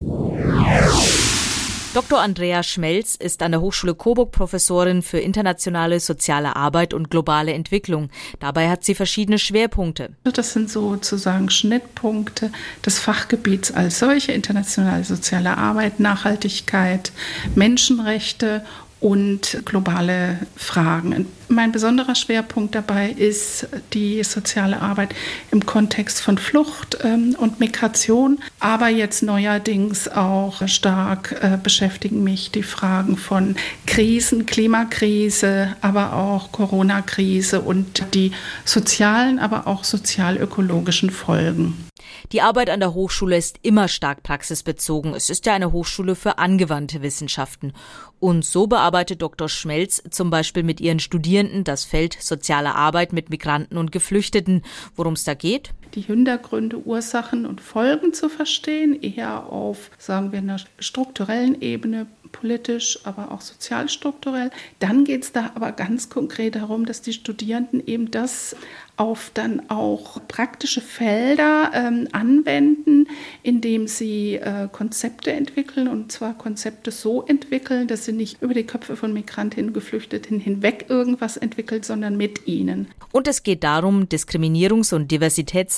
Dr. 1.94 2.22
Andrea 2.22 2.64
Schmelz 2.64 3.16
ist 3.16 3.44
an 3.44 3.52
der 3.52 3.60
Hochschule 3.60 3.96
Coburg 3.96 4.32
Professorin 4.32 5.02
für 5.02 5.20
internationale 5.20 6.00
soziale 6.00 6.56
Arbeit 6.56 6.94
und 6.94 7.10
globale 7.10 7.52
Entwicklung. 7.52 8.10
Dabei 8.40 8.70
hat 8.70 8.86
sie 8.86 8.96
verschiedene 8.96 9.38
Schwerpunkte. 9.38 10.12
Das 10.24 10.54
sind 10.54 10.70
sozusagen 10.70 11.50
Schnittpunkte 11.50 12.50
des 12.86 12.98
Fachgebiets 12.98 13.74
als 13.74 14.00
solche, 14.00 14.32
internationale 14.32 15.04
soziale 15.04 15.58
Arbeit, 15.58 16.00
Nachhaltigkeit, 16.00 17.12
Menschenrechte 17.56 18.64
und 19.02 19.64
globale 19.66 20.40
Fragen. 20.56 21.26
Mein 21.50 21.74
besonderer 21.74 22.16
Schwerpunkt 22.16 22.76
dabei 22.76 23.10
ist 23.10 23.68
die 23.94 24.24
soziale 24.24 24.80
Arbeit 24.80 25.14
im 25.52 25.66
Kontext 25.66 26.22
von 26.22 26.38
Flucht 26.38 27.00
ähm, 27.04 27.36
und 27.38 27.60
Migration, 27.60 28.40
aber 28.60 28.88
jetzt 28.88 29.24
neuerdings 29.24 30.08
auch 30.08 30.66
stark 30.68 31.36
äh, 31.42 31.58
beschäftigen 31.62 32.24
mich 32.24 32.52
die 32.52 32.64
Fragen 32.64 33.18
von 33.18 33.56
Krisen, 33.88 34.46
Klimakrise, 34.46 35.76
aber 35.82 36.14
auch 36.14 36.52
Corona-Krise 36.52 37.60
und 37.60 38.14
die 38.14 38.32
sozialen, 38.64 39.40
aber 39.40 39.68
auch 39.68 39.84
sozialökologischen 39.84 41.10
Folgen. 41.10 41.91
Die 42.32 42.42
Arbeit 42.42 42.70
an 42.70 42.80
der 42.80 42.94
Hochschule 42.94 43.38
ist 43.38 43.60
immer 43.62 43.88
stark 43.88 44.24
praxisbezogen. 44.24 45.14
Es 45.14 45.30
ist 45.30 45.46
ja 45.46 45.54
eine 45.54 45.72
Hochschule 45.72 46.16
für 46.16 46.38
angewandte 46.38 47.02
Wissenschaften. 47.02 47.74
Und 48.20 48.46
so 48.46 48.68
bearbeitet 48.68 49.22
Dr. 49.22 49.50
Schmelz 49.50 50.02
zum 50.10 50.30
Beispiel 50.30 50.64
mit 50.64 50.80
ihren 50.80 51.00
Studierenden 51.00 51.64
das 51.64 51.86
Feld 51.86 52.18
soziale 52.20 52.76
Arbeit 52.76 53.14
mit 53.14 53.30
Migranten 53.30 53.78
und 53.78 53.92
Geflüchteten. 53.92 54.64
Worum 54.96 55.14
es 55.14 55.24
da 55.24 55.34
geht? 55.34 55.74
Die 55.94 56.02
Hintergründe, 56.02 56.86
Ursachen 56.86 57.46
und 57.46 57.62
Folgen 57.62 58.14
zu 58.14 58.30
verstehen, 58.30 59.02
eher 59.02 59.48
auf, 59.48 59.92
sagen 59.98 60.32
wir, 60.32 60.40
einer 60.40 60.60
strukturellen 60.80 61.62
Ebene, 61.62 62.08
politisch, 62.32 63.00
aber 63.04 63.32
auch 63.32 63.42
sozialstrukturell. 63.42 64.52
Dann 64.80 65.04
geht 65.04 65.24
es 65.24 65.32
da 65.32 65.52
aber 65.56 65.72
ganz 65.72 66.10
konkret 66.10 66.56
darum, 66.56 66.86
dass 66.86 67.02
die 67.02 67.14
Studierenden 67.14 67.86
eben 67.86 68.12
das 68.12 68.56
auf 68.98 69.32
dann 69.34 69.70
auch 69.70 70.20
praktische 70.28 70.82
Felder 70.82 71.72
ähm, 71.74 72.08
anwenden, 72.12 73.08
indem 73.42 73.88
sie 73.88 74.36
äh, 74.36 74.68
Konzepte 74.72 75.32
entwickeln 75.32 75.88
und 75.88 76.12
zwar 76.12 76.38
Konzepte 76.38 76.92
so 76.92 77.24
entwickeln, 77.26 77.88
dass 77.88 78.06
sie 78.06 78.12
nicht 78.12 78.42
über 78.44 78.54
die 78.54 78.66
Köpfe 78.66 78.96
von 78.96 79.12
Migrantinnen 79.12 79.70
und 79.70 79.74
Geflüchteten 79.74 80.40
hinweg 80.40 80.86
irgendwas 80.90 81.38
entwickelt, 81.38 81.84
sondern 81.84 82.16
mit 82.16 82.48
ihnen. 82.48 82.90
Und 83.12 83.28
es 83.28 83.42
geht 83.42 83.64
darum, 83.64 84.04
diskriminierungs- 84.04 84.94
und 84.94 85.12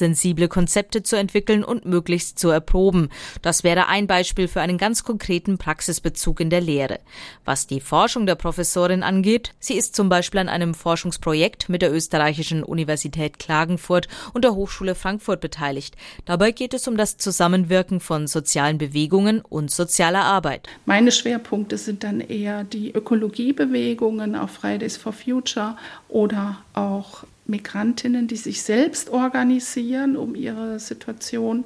diversitätssensible 0.03 0.47
Konzepte 0.47 1.03
zu 1.03 1.15
entwickeln 1.15 1.63
und 1.63 1.85
möglichst 1.85 2.37
zu 2.39 2.49
erproben. 2.49 3.09
Das 3.41 3.63
wäre 3.63 3.87
ein 3.87 4.07
Beispiel 4.07 4.47
für 4.47 4.61
einen 4.61 4.77
ganz 4.77 5.03
konkreten 5.03 5.57
Praxisbezug 5.57 6.39
in 6.39 6.49
der 6.49 6.61
Lehre. 6.61 6.99
Was 7.45 7.67
die 7.67 7.79
Forschung 7.79 8.25
der 8.25 8.35
Professorin 8.35 9.03
angeht, 9.03 9.53
sie 9.59 9.75
ist 9.75 9.95
zum 9.95 10.09
Beispiel 10.09 10.41
an 10.41 10.49
einem 10.49 10.73
Forschungsprojekt 10.73 11.69
mit 11.69 11.81
der 11.81 11.93
österreichischen 11.93 12.63
Universität 12.63 13.39
Klagenfurt 13.39 14.07
und 14.33 14.43
der 14.43 14.55
Hochschule 14.55 14.95
Frankfurt 14.95 15.41
beteiligt. 15.41 15.95
Dabei 16.25 16.51
geht 16.51 16.73
es 16.73 16.87
um 16.87 16.97
das 16.97 17.17
Zusammenwirken 17.17 17.99
von 17.99 18.27
sozialen 18.27 18.77
Bewegungen 18.77 19.41
und 19.41 19.71
sozialer 19.71 20.23
Arbeit. 20.23 20.67
Meine 20.85 21.11
Schwerpunkte 21.11 21.77
sind 21.77 22.03
dann 22.03 22.19
eher 22.19 22.63
die 22.63 22.91
Ökologiebewegungen 22.91 24.35
auf 24.35 24.51
Fridays 24.51 24.97
for 24.97 25.13
Future 25.13 25.77
oder 26.09 26.57
auch 26.73 27.23
Migrantinnen, 27.45 28.27
die 28.27 28.37
sich 28.37 28.61
selbst 28.61 29.09
organisieren, 29.09 30.15
um 30.15 30.35
ihre 30.35 30.79
Situation 30.79 31.65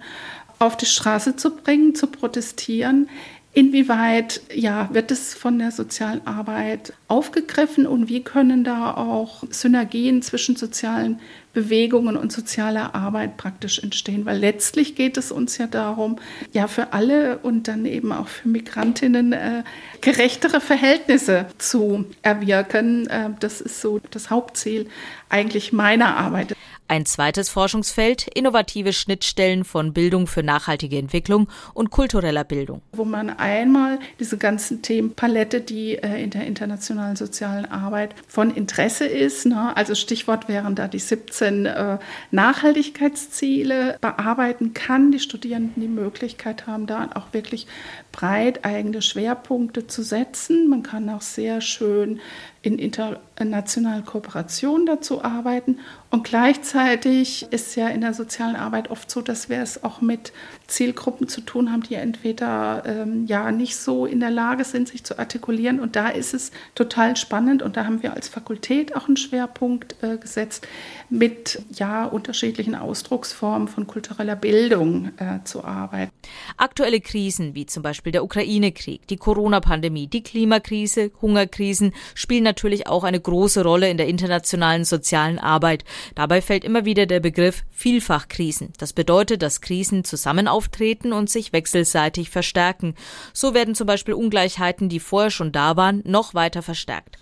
auf 0.60 0.76
die 0.76 0.86
Straße 0.86 1.36
zu 1.36 1.56
bringen, 1.56 1.94
zu 1.94 2.08
protestieren. 2.08 3.10
Inwieweit 3.58 4.42
ja, 4.54 4.88
wird 4.94 5.10
es 5.10 5.34
von 5.34 5.58
der 5.58 5.72
sozialen 5.72 6.22
Arbeit 6.28 6.94
aufgegriffen 7.08 7.88
und 7.88 8.08
wie 8.08 8.22
können 8.22 8.64
da 8.64 8.94
auch 8.94 9.46
Synergien 9.50 10.22
zwischen 10.22 10.56
sozialen 10.56 11.20
Bewegungen 11.54 12.18
und 12.18 12.32
sozialer 12.32 12.94
Arbeit 12.94 13.36
praktisch 13.36 13.80
entstehen? 13.80 14.28
Weil 14.28 14.38
letztlich 14.38 14.94
geht 14.94 15.18
es 15.18 15.32
uns 15.32 15.58
ja 15.58 15.66
darum, 15.66 16.20
ja 16.54 16.68
für 16.68 16.94
alle 16.94 17.40
und 17.40 17.68
dann 17.68 17.88
eben 17.88 18.12
auch 18.12 18.28
für 18.28 18.48
Migrantinnen 18.48 19.34
äh, 19.34 19.64
gerechtere 20.02 20.62
Verhältnisse 20.62 21.48
zu 21.58 22.06
erwirken. 22.22 23.08
Äh, 23.08 23.32
das 23.40 23.60
ist 23.60 23.82
so 23.82 24.00
das 24.12 24.30
Hauptziel 24.30 24.88
eigentlich 25.30 25.74
meiner 25.74 26.16
Arbeit. 26.16 26.56
Ein 26.90 27.06
zweites 27.06 27.50
Forschungsfeld, 27.50 28.28
innovative 28.34 28.94
Schnittstellen 28.94 29.66
von 29.66 29.92
Bildung 29.92 30.26
für 30.26 30.42
nachhaltige 30.42 30.98
Entwicklung 30.98 31.50
und 31.74 31.90
kultureller 31.92 32.46
Bildung. 32.46 32.82
Wo 32.94 33.04
man 33.04 33.30
einmal 33.30 34.00
diese 34.22 34.38
ganzen 34.38 34.82
Themenpalette, 34.82 35.60
die 35.60 35.96
äh, 35.96 36.24
in 36.24 36.30
der 36.30 36.48
internationalen 36.48 37.18
sozialen 37.18 37.66
Arbeit 37.66 38.16
von 38.28 38.56
Interesse 38.56 39.06
ist, 39.06 39.46
ne? 39.46 39.76
also 39.76 39.96
Stichwort 39.96 40.48
wären 40.48 40.76
da 40.76 40.88
die 40.88 41.00
17 41.00 41.66
äh, 41.66 41.98
Nachhaltigkeitsziele, 42.32 43.98
bearbeiten 44.00 44.74
kann, 44.74 45.12
die 45.12 45.20
Studierenden 45.20 45.82
die 45.82 45.90
Möglichkeit 45.90 46.68
haben, 46.68 46.88
da 46.88 47.10
auch 47.16 47.34
wirklich 47.34 47.68
breit 48.14 48.64
eigene 48.64 49.02
Schwerpunkte 49.02 49.88
zu 49.88 50.04
setzen. 50.04 50.70
Man 50.70 50.84
kann 50.84 51.10
auch 51.10 51.22
sehr 51.22 51.60
schön 51.60 52.22
in 52.68 52.80
internationaler 52.80 54.02
Kooperation 54.02 54.86
dazu 54.86 55.24
arbeiten. 55.24 55.80
Und 56.12 56.26
gleichzeitig 56.26 57.48
ist 57.52 57.76
ja 57.78 57.88
in 57.88 58.02
der 58.02 58.14
sozialen 58.14 58.58
Arbeit 58.58 58.92
oft 58.92 59.10
so, 59.10 59.22
dass 59.22 59.48
wir 59.48 59.62
es 59.62 59.86
auch 59.86 60.02
mit 60.02 60.34
Zielgruppen 60.68 61.30
zu 61.30 61.40
tun 61.40 61.72
haben, 61.72 61.84
die 61.84 61.96
entweder 61.96 62.84
ähm, 62.86 63.26
ja 63.26 63.54
nicht 63.54 63.78
so 63.78 64.06
in 64.06 64.20
der 64.20 64.32
Lage 64.32 64.66
sind, 64.66 64.90
sich 64.90 65.06
zu 65.06 65.18
artikulieren. 65.18 65.80
Und 65.80 65.96
da 65.96 66.10
ist 66.10 66.34
es 66.34 66.52
total 66.76 67.16
spannend. 67.16 67.62
Und 67.62 67.78
da 67.78 67.86
haben 67.86 68.04
wir 68.04 68.14
als 68.14 68.28
Fakultät 68.28 68.98
auch 68.98 69.08
einen 69.08 69.18
Schwerpunkt 69.18 69.96
äh, 70.04 70.18
gesetzt, 70.18 70.68
mit 71.10 71.62
ja 71.74 72.06
unterschiedlichen 72.06 72.76
Ausdrucksformen 72.76 73.68
von 73.68 73.88
kultureller 73.88 74.36
Bildung 74.36 75.12
äh, 75.18 75.44
zu 75.44 75.64
arbeiten. 75.64 76.12
Aktuelle 76.58 77.00
Krisen 77.00 77.56
wie 77.56 77.66
zum 77.66 77.84
Beispiel 77.84 78.12
der 78.12 78.24
Ukraine-Krieg, 78.24 79.08
die 79.08 79.18
Corona-Pandemie, 79.18 80.08
die 80.08 80.24
Klimakrise, 80.24 81.12
Hungerkrisen 81.22 81.94
spielen 82.16 82.44
natürlich 82.44 82.88
auch 82.88 83.04
eine 83.04 83.20
große 83.20 83.64
Rolle 83.64 83.90
in 83.90 83.98
der 83.98 84.08
internationalen 84.08 84.86
sozialen 84.86 85.40
Arbeit. 85.40 85.86
Dabei 86.16 86.42
fällt 86.42 86.64
immer 86.64 86.86
wieder 86.86 87.06
der 87.06 87.20
Begriff 87.20 87.64
Vielfachkrisen. 87.72 88.74
Das 88.78 88.94
bedeutet, 88.94 89.42
dass 89.42 89.62
Krisen 89.62 90.04
zusammen 90.04 90.48
auftreten 90.48 91.14
und 91.14 91.30
sich 91.30 91.54
wechselseitig 91.54 92.30
verstärken. 92.30 92.96
So 93.34 93.54
werden 93.54 93.76
zum 93.76 93.88
Beispiel 93.88 94.14
Ungleichheiten, 94.14 94.90
die 94.90 95.00
vorher 95.00 95.32
schon 95.32 95.52
da 95.52 95.78
waren, 95.78 96.02
noch 96.06 96.34
weiter 96.34 96.62
verstärkt. 96.62 97.18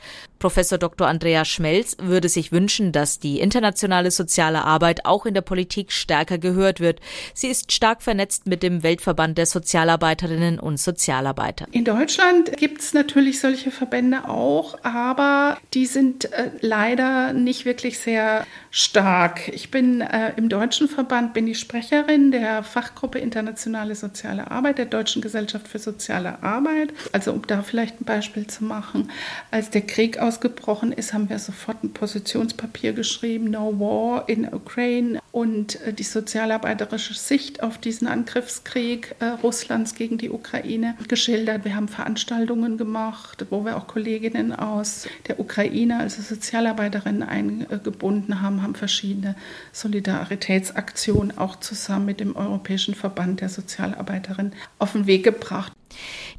Professor 0.45 0.77
Dr. 0.77 1.07
Andrea 1.07 1.43
Schmelz 1.43 1.97
würde 1.99 2.29
sich 2.29 2.51
wünschen, 2.51 2.91
dass 2.91 3.17
die 3.17 3.39
internationale 3.39 4.11
soziale 4.11 4.63
Arbeit 4.63 5.03
auch 5.03 5.25
in 5.25 5.33
der 5.33 5.41
Politik 5.41 5.91
stärker 5.91 6.37
gehört 6.37 6.79
wird. 6.79 6.99
Sie 7.33 7.47
ist 7.47 7.71
stark 7.71 8.03
vernetzt 8.03 8.45
mit 8.45 8.61
dem 8.61 8.83
Weltverband 8.83 9.39
der 9.39 9.47
Sozialarbeiterinnen 9.47 10.59
und 10.59 10.79
Sozialarbeiter. 10.79 11.65
In 11.71 11.83
Deutschland 11.83 12.55
gibt 12.57 12.81
es 12.81 12.93
natürlich 12.93 13.39
solche 13.39 13.71
Verbände 13.71 14.29
auch, 14.29 14.77
aber 14.83 15.57
die 15.73 15.87
sind 15.87 16.31
äh, 16.31 16.51
leider 16.61 17.33
nicht 17.33 17.65
wirklich 17.65 17.97
sehr 17.97 18.45
stark. 18.69 19.47
Ich 19.47 19.71
bin 19.71 20.01
äh, 20.01 20.33
im 20.37 20.47
deutschen 20.47 20.87
Verband 20.87 21.33
bin 21.33 21.47
ich 21.47 21.57
Sprecherin 21.57 22.29
der 22.29 22.61
Fachgruppe 22.61 23.17
Internationale 23.17 23.95
Soziale 23.95 24.51
Arbeit 24.51 24.77
der 24.77 24.85
Deutschen 24.85 25.23
Gesellschaft 25.23 25.67
für 25.67 25.79
Soziale 25.79 26.43
Arbeit. 26.43 26.93
Also 27.13 27.31
um 27.31 27.41
da 27.47 27.63
vielleicht 27.63 27.99
ein 27.99 28.05
Beispiel 28.05 28.45
zu 28.45 28.63
machen, 28.63 29.09
als 29.49 29.71
der 29.71 29.81
Krieg 29.81 30.19
ausgebrochen 30.35 30.91
ist, 30.91 31.13
haben 31.13 31.29
wir 31.29 31.39
sofort 31.39 31.81
ein 31.83 31.93
Positionspapier 31.93 32.91
geschrieben, 32.91 33.51
No 33.51 33.79
War 33.79 34.27
in 34.27 34.53
Ukraine 34.53 35.21
und 35.31 35.81
äh, 35.81 35.93
die 35.93 36.03
sozialarbeiterische 36.03 37.13
Sicht 37.13 37.63
auf 37.63 37.77
diesen 37.77 38.07
Angriffskrieg 38.07 39.15
äh, 39.19 39.25
Russlands 39.43 39.95
gegen 39.95 40.17
die 40.17 40.29
Ukraine 40.29 40.95
geschildert. 41.07 41.63
Wir 41.63 41.75
haben 41.75 41.87
Veranstaltungen 41.87 42.77
gemacht, 42.77 43.45
wo 43.49 43.63
wir 43.63 43.77
auch 43.77 43.87
Kolleginnen 43.87 44.53
aus 44.53 45.07
der 45.27 45.39
Ukraine, 45.39 45.99
also 45.99 46.21
Sozialarbeiterinnen 46.21 47.23
eingebunden 47.23 48.41
haben, 48.41 48.61
haben 48.61 48.75
verschiedene 48.75 49.35
Solidaritätsaktionen 49.71 51.37
auch 51.37 51.55
zusammen 51.57 52.07
mit 52.07 52.19
dem 52.19 52.35
Europäischen 52.35 52.93
Verband 52.93 53.39
der 53.39 53.49
Sozialarbeiterinnen 53.49 54.53
auf 54.79 54.91
den 54.91 55.07
Weg 55.07 55.23
gebracht. 55.23 55.71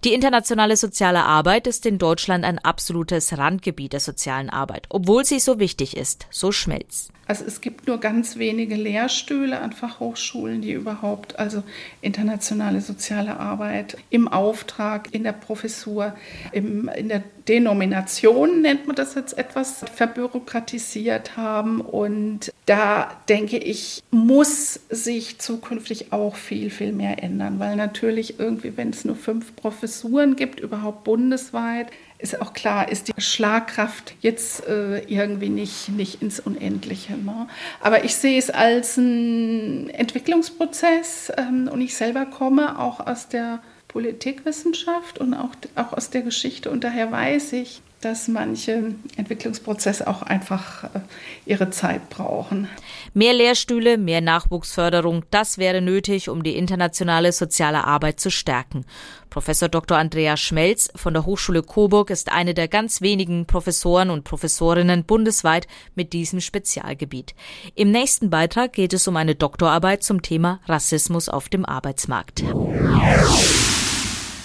Die 0.05 0.15
internationale 0.15 0.77
soziale 0.77 1.25
Arbeit 1.25 1.67
ist 1.67 1.87
in 1.87 1.99
Deutschland 1.99 2.45
ein 2.45 2.59
absolutes 2.59 3.37
Randgebiet 3.37 3.93
der 3.93 4.01
sozialen 4.01 4.51
Arbeit, 4.51 4.87
obwohl 4.89 5.25
sie 5.25 5.41
so 5.41 5.59
wichtig 5.59 5.97
ist, 5.97 6.27
so 6.31 6.53
Schmelz. 6.53 7.09
Also 7.27 7.45
es 7.45 7.61
gibt 7.61 7.89
nur 7.89 7.99
ganz 7.99 8.37
wenige 8.37 8.77
Lehrstühle 8.77 9.61
an 9.61 9.73
Fachhochschulen, 9.73 10.63
die 10.63 10.73
überhaupt 10.73 11.39
also 11.39 11.65
internationale 12.01 12.81
soziale 12.81 13.41
Arbeit 13.41 13.97
im 14.11 14.29
Auftrag, 14.29 15.09
in 15.13 15.25
der 15.25 15.33
Professur, 15.33 16.15
im, 16.53 16.89
in 16.89 17.09
der 17.09 17.25
Denomination 17.49 18.61
nennt 18.61 18.87
man 18.87 18.97
das 18.97 19.15
jetzt 19.15 19.39
etwas 19.39 19.85
verbürokratisiert 19.95 21.37
haben. 21.37 21.81
Und 21.81 22.53
da 22.67 23.11
denke 23.29 23.59
ich, 23.59 24.03
muss 24.11 24.81
sich 24.91 25.39
zukünftig 25.39 26.13
auch 26.13 26.37
viel, 26.37 26.71
viel 26.71 26.93
mehr 26.93 27.23
ändern, 27.23 27.59
weil 27.59 27.77
natürlich 27.77 28.39
irgendwie, 28.39 28.77
wenn 28.77 28.91
es 28.91 29.05
nur 29.05 29.17
fünf 29.17 29.46
Professuren 29.53 30.37
gibt, 30.37 30.61
überhaupt 30.61 31.05
bundesweit, 31.05 31.89
ist 32.19 32.41
auch 32.41 32.55
klar, 32.55 32.91
ist 32.91 33.09
die 33.09 33.21
Schlagkraft 33.21 34.15
jetzt 34.21 34.67
äh, 34.67 35.01
irgendwie 35.01 35.51
nicht, 35.51 35.91
nicht 35.91 36.23
ins 36.23 36.41
Unendliche. 36.41 37.13
Ne? 37.13 37.47
Aber 37.81 38.05
ich 38.05 38.15
sehe 38.17 38.39
es 38.39 38.51
als 38.51 38.97
einen 38.97 39.91
Entwicklungsprozess 39.91 41.33
ähm, 41.37 41.69
und 41.71 41.81
ich 41.81 41.95
selber 41.95 42.25
komme 42.27 42.79
auch 42.79 43.07
aus 43.07 43.29
der 43.29 43.61
Politikwissenschaft 43.89 45.19
und 45.19 45.35
auch, 45.35 45.51
auch 45.75 45.93
aus 45.93 46.11
der 46.11 46.23
Geschichte 46.23 46.71
und 46.71 46.85
daher 46.85 47.13
weiß 47.13 47.53
ich, 47.55 47.83
dass 48.07 48.29
manche 48.29 48.95
Entwicklungsprozesse 49.17 50.07
auch 50.07 50.23
einfach 50.23 50.85
äh, 50.85 51.01
ihre 51.45 51.71
Zeit 51.71 52.09
brauchen. 52.09 52.69
Mehr 53.15 53.35
Lehrstühle, 53.35 53.99
mehr 53.99 54.21
Nachwuchsförderung, 54.21 55.25
das 55.33 55.59
wäre 55.59 55.81
nötig, 55.81 56.29
um 56.29 56.45
die 56.45 56.57
internationale 56.57 57.33
soziale 57.33 57.83
Arbeit 57.85 58.21
zu 58.21 58.31
stärken. 58.31 58.85
Professor 59.29 59.69
Dr. 59.69 59.99
Andreas 59.99 60.41
Schmelz 60.41 60.89
von 60.95 61.15
der 61.15 61.27
Hochschule 61.27 61.65
Coburg 61.65 62.11
ist 62.11 62.31
eine 62.31 62.55
der 62.55 62.69
ganz 62.69 63.01
wenigen 63.01 63.47
Professoren 63.47 64.11
und 64.11 64.23
Professorinnen 64.23 65.05
bundesweit 65.05 65.67
mit 65.97 66.13
diesem 66.13 66.41
Spezialgebiet. 66.41 67.35
Im 67.75 67.91
nächsten 67.91 68.31
Beitrag 68.31 68.73
geht 68.73 68.93
es 68.93 69.09
um 69.09 69.17
eine 69.17 69.35
Doktorarbeit 69.35 70.05
zum 70.05 70.23
Thema 70.23 70.61
Rassismus 70.67 71.29
auf 71.29 71.49
dem 71.49 71.65
Arbeitsmarkt. 71.65 72.45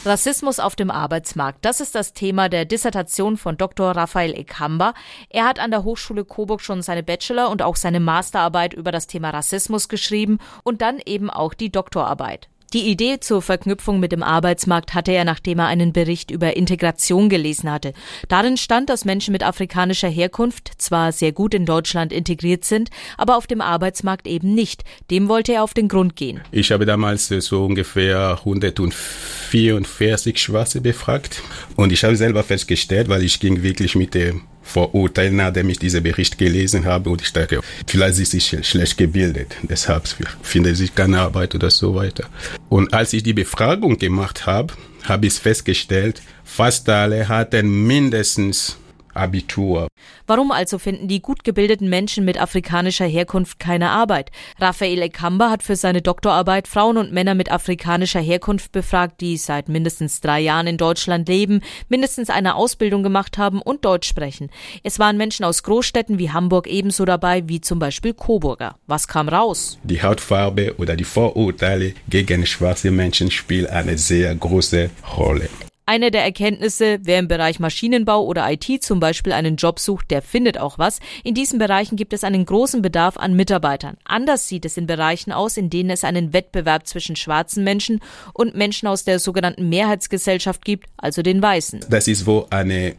Rassismus 0.04 0.60
auf 0.60 0.76
dem 0.76 0.90
Arbeitsmarkt. 0.90 1.64
Das 1.64 1.80
ist 1.80 1.94
das 1.94 2.14
Thema 2.14 2.50
der 2.50 2.66
Dissertation 2.66 3.38
von 3.38 3.58
Dr. 3.58 3.92
Raphael 3.92 4.36
Ekamba. 4.36 4.96
Er 5.30 5.46
hat 5.46 5.60
an 5.60 5.70
der 5.70 5.84
Hochschule 5.84 6.26
Coburg 6.26 6.62
schon 6.62 6.82
seine 6.82 7.04
Bachelor- 7.04 7.52
und 7.52 7.62
auch 7.62 7.76
seine 7.76 8.00
Masterarbeit 8.00 8.74
über 8.74 8.92
das 8.92 9.06
Thema 9.06 9.30
Rassismus 9.30 9.90
geschrieben 9.90 10.40
und 10.64 10.82
dann 10.82 11.00
eben 11.06 11.30
auch 11.30 11.54
die 11.54 11.72
Doktorarbeit. 11.72 12.50
Die 12.74 12.88
Idee 12.88 13.20
zur 13.20 13.42
Verknüpfung 13.42 14.00
mit 14.00 14.14
dem 14.14 14.24
Arbeitsmarkt 14.24 14.94
hatte 14.94 15.12
er, 15.12 15.26
nachdem 15.26 15.60
er 15.60 15.68
einen 15.68 15.92
Bericht 15.92 16.32
über 16.32 16.56
Integration 16.56 17.28
gelesen 17.28 17.70
hatte. 17.70 17.92
Darin 18.30 18.56
stand, 18.56 18.90
dass 18.90 19.04
Menschen 19.04 19.34
mit 19.34 19.44
afrikanischer 19.44 20.08
Herkunft 20.08 20.72
zwar 20.78 21.12
sehr 21.12 21.34
gut 21.34 21.54
in 21.54 21.66
Deutschland 21.66 22.14
integriert 22.14 22.64
sind, 22.64 22.90
aber 23.18 23.36
auf 23.36 23.46
dem 23.46 23.60
Arbeitsmarkt 23.60 24.26
eben 24.26 24.56
nicht. 24.56 24.86
Dem 25.10 25.28
wollte 25.28 25.52
er 25.52 25.64
auf 25.64 25.74
den 25.74 25.90
Grund 25.90 26.16
gehen. 26.16 26.40
Ich 26.52 26.72
habe 26.72 26.86
damals 26.86 27.28
so 27.28 27.66
ungefähr 27.66 28.38
144 28.40 30.42
Schwarze 30.42 30.80
befragt 30.80 31.42
und 31.76 31.92
ich 31.92 32.06
habe 32.06 32.16
selber 32.16 32.44
festgestellt, 32.44 33.10
weil 33.10 33.24
ich 33.24 33.42
ging 33.42 33.64
wirklich 33.64 33.96
mit 33.96 34.14
dem 34.14 34.44
Vorurteil, 34.64 35.32
nachdem 35.32 35.70
ich 35.70 35.80
diesen 35.80 36.04
Bericht 36.04 36.38
gelesen 36.38 36.86
habe 36.86 37.10
und 37.10 37.22
ich 37.22 37.34
dachte, 37.34 37.62
vielleicht 37.88 38.20
ist 38.20 38.32
sie 38.32 38.42
schlecht 38.42 38.98
gebildet, 38.98 39.56
deshalb 39.64 40.08
findet 40.42 40.78
sie 40.78 40.90
keine 40.90 41.20
Arbeit 41.20 41.56
oder 41.56 41.70
so 41.70 41.96
weiter. 41.96 42.30
Und 42.70 42.94
als 42.94 43.14
ich 43.14 43.24
die 43.24 43.34
Befragung 43.34 43.98
gemacht 43.98 44.46
habe, 44.46 44.74
habe 45.04 45.28
ich 45.28 45.34
festgestellt, 45.34 46.22
fast 46.44 46.88
alle 46.90 47.28
hatten 47.28 47.88
mindestens 47.88 48.78
Abitur. 49.14 49.88
Warum 50.28 50.52
also 50.52 50.78
finden 50.78 51.08
die 51.08 51.22
gut 51.22 51.44
gebildeten 51.44 51.90
Menschen 51.90 52.26
mit 52.26 52.40
afrikanischer 52.40 53.06
Herkunft 53.06 53.60
keine 53.60 53.90
Arbeit? 53.90 54.32
Raphael 54.60 55.02
Ekamba 55.02 55.50
hat 55.50 55.64
für 55.64 55.76
seine 55.76 56.02
Doktorarbeit 56.02 56.68
Frauen 56.68 56.98
und 56.98 57.12
Männer 57.12 57.36
mit 57.36 57.52
afrikanischer 57.52 58.20
Herkunft 58.20 58.72
befragt, 58.72 59.22
die 59.22 59.38
seit 59.38 59.70
mindestens 59.70 60.22
drei 60.22 60.40
Jahren 60.40 60.68
in 60.68 60.78
Deutschland 60.78 61.28
leben, 61.28 61.62
mindestens 61.90 62.30
eine 62.30 62.56
Ausbildung 62.56 63.04
gemacht 63.04 63.38
haben 63.38 63.62
und 63.62 63.86
Deutsch 63.86 64.08
sprechen. 64.08 64.50
Es 64.84 65.00
waren 65.00 65.18
Menschen 65.18 65.46
aus 65.46 65.64
Großstädten 65.64 66.20
wie 66.20 66.32
Hamburg 66.32 66.68
ebenso 66.68 67.06
dabei 67.06 67.48
wie 67.48 67.62
zum 67.62 67.80
Beispiel 67.80 68.14
Coburger. 68.14 68.76
Was 68.88 69.08
kam 69.08 69.30
raus? 69.30 69.80
Die 69.84 70.02
Hautfarbe 70.02 70.76
oder 70.78 70.96
die 70.96 71.04
Vorurteile 71.04 71.94
gegen 72.10 72.46
schwarze 72.46 72.92
Menschen 72.92 73.32
spielen 73.32 73.68
eine 73.68 73.98
sehr 73.98 74.34
große 74.36 74.90
Rolle. 75.18 75.50
Eine 75.92 76.10
der 76.10 76.24
Erkenntnisse, 76.24 77.00
wer 77.02 77.20
im 77.20 77.28
Bereich 77.28 77.60
Maschinenbau 77.60 78.24
oder 78.24 78.50
IT 78.50 78.82
zum 78.82 79.02
Beispiel 79.02 79.34
einen 79.34 79.58
Job 79.58 79.78
sucht, 79.78 80.10
der 80.10 80.22
findet 80.22 80.58
auch 80.58 80.80
was. 80.80 81.02
In 81.26 81.36
diesen 81.36 81.60
Bereichen 81.60 81.98
gibt 81.98 82.14
es 82.14 82.24
einen 82.24 82.46
großen 82.46 82.82
Bedarf 82.82 83.18
an 83.18 83.36
Mitarbeitern. 83.36 83.98
Anders 84.06 84.48
sieht 84.48 84.64
es 84.64 84.78
in 84.78 84.88
Bereichen 84.88 85.34
aus, 85.34 85.58
in 85.58 85.70
denen 85.70 85.90
es 85.90 86.06
einen 86.06 86.32
Wettbewerb 86.32 86.88
zwischen 86.88 87.18
schwarzen 87.18 87.66
Menschen 87.66 88.00
und 88.34 88.56
Menschen 88.56 88.88
aus 88.88 89.04
der 89.04 89.20
sogenannten 89.20 89.68
Mehrheitsgesellschaft 89.68 90.64
gibt, 90.64 90.88
also 90.96 91.24
den 91.24 91.42
Weißen. 91.42 91.82
Das 91.90 92.08
ist, 92.08 92.26
wo 92.26 92.48
eine 92.50 92.96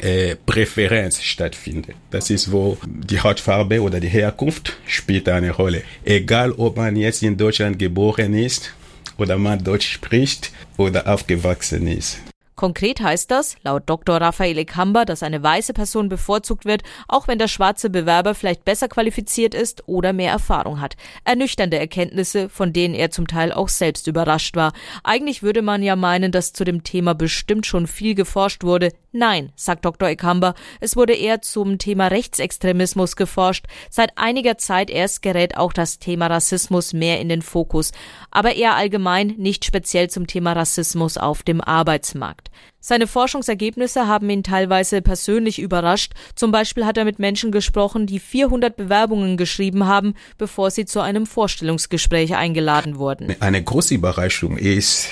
äh, 0.00 0.34
Präferenz 0.34 1.20
stattfindet. 1.20 1.96
Das 2.10 2.30
ist, 2.30 2.50
wo 2.50 2.78
die 2.86 3.20
Hautfarbe 3.20 3.82
oder 3.82 4.00
die 4.00 4.08
Herkunft 4.08 4.78
spielt 4.86 5.28
eine 5.28 5.50
Rolle. 5.50 5.82
Egal, 6.04 6.52
ob 6.52 6.78
man 6.78 6.96
jetzt 6.96 7.22
in 7.22 7.36
Deutschland 7.36 7.78
geboren 7.78 8.32
ist 8.32 8.72
oder 9.18 9.36
man 9.36 9.62
Deutsch 9.62 9.92
spricht 9.92 10.52
oder 10.78 11.06
aufgewachsen 11.06 11.86
ist. 11.86 12.18
Konkret 12.60 13.00
heißt 13.00 13.30
das, 13.30 13.56
laut 13.62 13.84
Dr. 13.86 14.20
Raphael 14.20 14.66
Kamba, 14.66 15.06
dass 15.06 15.22
eine 15.22 15.42
weiße 15.42 15.72
Person 15.72 16.10
bevorzugt 16.10 16.66
wird, 16.66 16.82
auch 17.08 17.26
wenn 17.26 17.38
der 17.38 17.48
schwarze 17.48 17.88
Bewerber 17.88 18.34
vielleicht 18.34 18.66
besser 18.66 18.86
qualifiziert 18.86 19.54
ist 19.54 19.88
oder 19.88 20.12
mehr 20.12 20.30
Erfahrung 20.30 20.78
hat. 20.78 20.98
Ernüchternde 21.24 21.78
Erkenntnisse, 21.78 22.50
von 22.50 22.74
denen 22.74 22.92
er 22.92 23.10
zum 23.10 23.26
Teil 23.26 23.50
auch 23.50 23.70
selbst 23.70 24.08
überrascht 24.08 24.56
war. 24.56 24.74
Eigentlich 25.04 25.42
würde 25.42 25.62
man 25.62 25.82
ja 25.82 25.96
meinen, 25.96 26.32
dass 26.32 26.52
zu 26.52 26.64
dem 26.64 26.84
Thema 26.84 27.14
bestimmt 27.14 27.64
schon 27.64 27.86
viel 27.86 28.14
geforscht 28.14 28.62
wurde. 28.62 28.92
Nein, 29.10 29.52
sagt 29.56 29.86
Dr. 29.86 30.10
Ekamba, 30.10 30.54
es 30.80 30.96
wurde 30.96 31.14
eher 31.14 31.40
zum 31.40 31.78
Thema 31.78 32.08
Rechtsextremismus 32.08 33.16
geforscht. 33.16 33.64
Seit 33.88 34.18
einiger 34.18 34.58
Zeit 34.58 34.90
erst 34.90 35.22
gerät 35.22 35.56
auch 35.56 35.72
das 35.72 35.98
Thema 35.98 36.26
Rassismus 36.26 36.92
mehr 36.92 37.20
in 37.20 37.30
den 37.30 37.40
Fokus, 37.40 37.90
aber 38.30 38.54
eher 38.54 38.76
allgemein, 38.76 39.28
nicht 39.38 39.64
speziell 39.64 40.10
zum 40.10 40.26
Thema 40.26 40.52
Rassismus 40.52 41.16
auf 41.16 41.42
dem 41.42 41.62
Arbeitsmarkt. 41.62 42.49
Seine 42.80 43.06
Forschungsergebnisse 43.06 44.06
haben 44.06 44.30
ihn 44.30 44.42
teilweise 44.42 45.02
persönlich 45.02 45.58
überrascht. 45.58 46.12
Zum 46.34 46.50
Beispiel 46.50 46.86
hat 46.86 46.96
er 46.96 47.04
mit 47.04 47.18
Menschen 47.18 47.52
gesprochen, 47.52 48.06
die 48.06 48.18
400 48.18 48.76
Bewerbungen 48.76 49.36
geschrieben 49.36 49.86
haben, 49.86 50.14
bevor 50.38 50.70
sie 50.70 50.86
zu 50.86 51.00
einem 51.00 51.26
Vorstellungsgespräch 51.26 52.36
eingeladen 52.36 52.98
wurden. 52.98 53.36
Eine 53.40 53.62
große 53.62 53.94
Überraschung 53.94 54.56
ist 54.56 55.08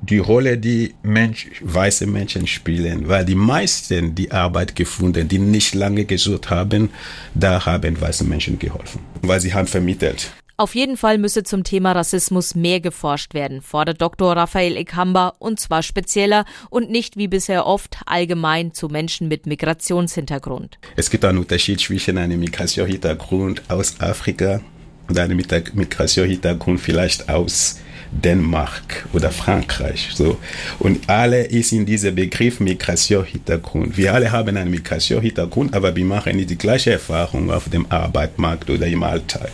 die 0.00 0.18
Rolle, 0.18 0.58
die 0.58 0.94
Mensch, 1.02 1.48
weiße 1.60 2.06
Menschen 2.06 2.46
spielen, 2.46 3.08
weil 3.08 3.24
die 3.24 3.34
meisten 3.34 4.14
die 4.14 4.32
Arbeit 4.32 4.74
gefunden, 4.74 5.28
die 5.28 5.38
nicht 5.38 5.74
lange 5.74 6.04
gesucht 6.04 6.50
haben, 6.50 6.90
da 7.34 7.64
haben 7.66 8.00
weiße 8.00 8.24
Menschen 8.24 8.58
geholfen, 8.58 9.00
weil 9.22 9.40
sie 9.40 9.52
haben 9.52 9.66
vermittelt. 9.66 10.32
Auf 10.62 10.76
jeden 10.76 10.96
Fall 10.96 11.18
müsse 11.18 11.42
zum 11.42 11.64
Thema 11.64 11.90
Rassismus 11.90 12.54
mehr 12.54 12.78
geforscht 12.78 13.34
werden, 13.34 13.62
fordert 13.62 14.00
Dr. 14.00 14.36
Raphael 14.36 14.76
Ekamba, 14.76 15.34
und 15.40 15.58
zwar 15.58 15.82
spezieller 15.82 16.44
und 16.70 16.88
nicht 16.88 17.16
wie 17.16 17.26
bisher 17.26 17.66
oft 17.66 17.96
allgemein 18.06 18.72
zu 18.72 18.86
Menschen 18.86 19.26
mit 19.26 19.44
Migrationshintergrund. 19.44 20.78
Es 20.94 21.10
gibt 21.10 21.24
einen 21.24 21.38
Unterschied 21.38 21.80
zwischen 21.80 22.16
einem 22.16 22.38
Migrationshintergrund 22.38 23.62
aus 23.68 23.98
Afrika 23.98 24.60
und 25.08 25.18
einem 25.18 25.36
Migrationshintergrund 25.36 26.80
vielleicht 26.80 27.28
aus 27.28 27.80
Dänemark 28.12 29.06
oder 29.12 29.30
Frankreich. 29.30 30.10
So. 30.14 30.38
Und 30.78 31.08
alle 31.08 31.44
ist 31.44 31.72
in 31.72 31.86
diesem 31.86 32.14
Begriff 32.14 32.60
Migration-Hintergrund. 32.60 33.96
Wir 33.96 34.14
alle 34.14 34.30
haben 34.30 34.56
einen 34.56 34.70
Migration-Hintergrund, 34.70 35.74
aber 35.74 35.94
wir 35.96 36.04
machen 36.04 36.36
nicht 36.36 36.50
die 36.50 36.58
gleiche 36.58 36.92
Erfahrung 36.92 37.50
auf 37.50 37.68
dem 37.68 37.90
Arbeitsmarkt 37.90 38.70
oder 38.70 38.86
im 38.86 39.02
Alltag. 39.02 39.50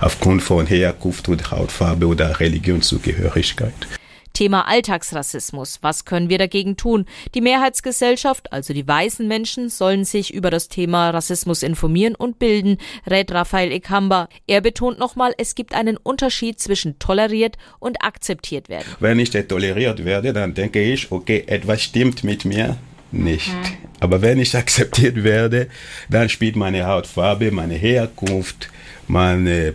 Aufgrund 0.00 0.42
von 0.42 0.66
Herkunft 0.66 1.28
oder 1.28 1.50
Hautfarbe 1.50 2.06
oder 2.06 2.38
Religionszugehörigkeit. 2.38 3.97
Thema 4.38 4.68
Alltagsrassismus. 4.68 5.80
Was 5.82 6.04
können 6.04 6.28
wir 6.28 6.38
dagegen 6.38 6.76
tun? 6.76 7.06
Die 7.34 7.40
Mehrheitsgesellschaft, 7.40 8.52
also 8.52 8.72
die 8.72 8.86
weißen 8.86 9.26
Menschen, 9.26 9.68
sollen 9.68 10.04
sich 10.04 10.32
über 10.32 10.52
das 10.52 10.68
Thema 10.68 11.10
Rassismus 11.10 11.64
informieren 11.64 12.14
und 12.14 12.38
bilden, 12.38 12.78
rät 13.10 13.32
Raphael 13.32 13.72
Ekamba. 13.72 14.28
Er 14.46 14.60
betont 14.60 14.96
nochmal, 15.00 15.34
es 15.38 15.56
gibt 15.56 15.74
einen 15.74 15.96
Unterschied 15.96 16.60
zwischen 16.60 17.00
toleriert 17.00 17.58
und 17.80 18.00
akzeptiert 18.04 18.68
werden. 18.68 18.86
Wenn 19.00 19.18
ich 19.18 19.30
toleriert 19.30 20.04
werde, 20.04 20.32
dann 20.32 20.54
denke 20.54 20.80
ich, 20.80 21.10
okay, 21.10 21.42
etwas 21.48 21.82
stimmt 21.82 22.22
mit 22.22 22.44
mir 22.44 22.76
nicht. 23.10 23.48
Mhm. 23.48 23.88
Aber 23.98 24.22
wenn 24.22 24.38
ich 24.38 24.54
akzeptiert 24.56 25.24
werde, 25.24 25.66
dann 26.08 26.28
spielt 26.28 26.54
meine 26.54 26.86
Hautfarbe, 26.86 27.50
meine 27.50 27.74
Herkunft, 27.74 28.68
meine 29.08 29.74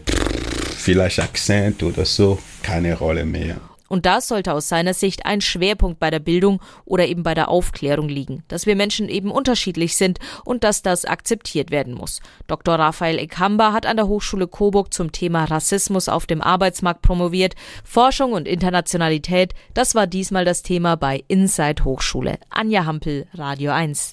vielleicht 0.78 1.20
Akzent 1.20 1.84
oder 1.84 2.06
so 2.06 2.40
keine 2.62 2.98
Rolle 2.98 3.26
mehr. 3.26 3.58
Und 3.94 4.08
das 4.08 4.28
sollte 4.28 4.54
aus 4.56 4.70
seiner 4.70 4.96
Sicht 4.96 5.28
ein 5.28 5.40
Schwerpunkt 5.40 6.00
bei 6.00 6.10
der 6.10 6.18
Bildung 6.18 6.60
oder 6.84 7.06
eben 7.06 7.22
bei 7.22 7.36
der 7.36 7.50
Aufklärung 7.50 8.10
liegen, 8.10 8.44
dass 8.48 8.66
wir 8.66 8.76
Menschen 8.76 9.08
eben 9.08 9.30
unterschiedlich 9.30 9.96
sind 9.98 10.18
und 10.44 10.64
dass 10.64 10.82
das 10.82 11.06
akzeptiert 11.06 11.70
werden 11.70 11.94
muss. 11.94 12.20
Dr. 12.48 12.74
Raphael 12.74 13.20
Ekamba 13.20 13.72
hat 13.72 13.86
an 13.86 13.98
der 13.98 14.08
Hochschule 14.08 14.48
Coburg 14.48 14.92
zum 14.96 15.12
Thema 15.12 15.44
Rassismus 15.44 16.10
auf 16.10 16.26
dem 16.26 16.42
Arbeitsmarkt 16.42 17.04
promoviert. 17.04 17.54
Forschung 17.84 18.34
und 18.34 18.48
Internationalität, 18.48 19.54
das 19.76 19.94
war 19.94 20.08
diesmal 20.08 20.44
das 20.44 20.64
Thema 20.64 20.98
bei 20.98 21.24
Inside 21.28 21.84
Hochschule. 21.84 22.40
Anja 22.50 22.86
Hampel, 22.86 23.28
Radio 23.36 23.74
1. 23.74 24.12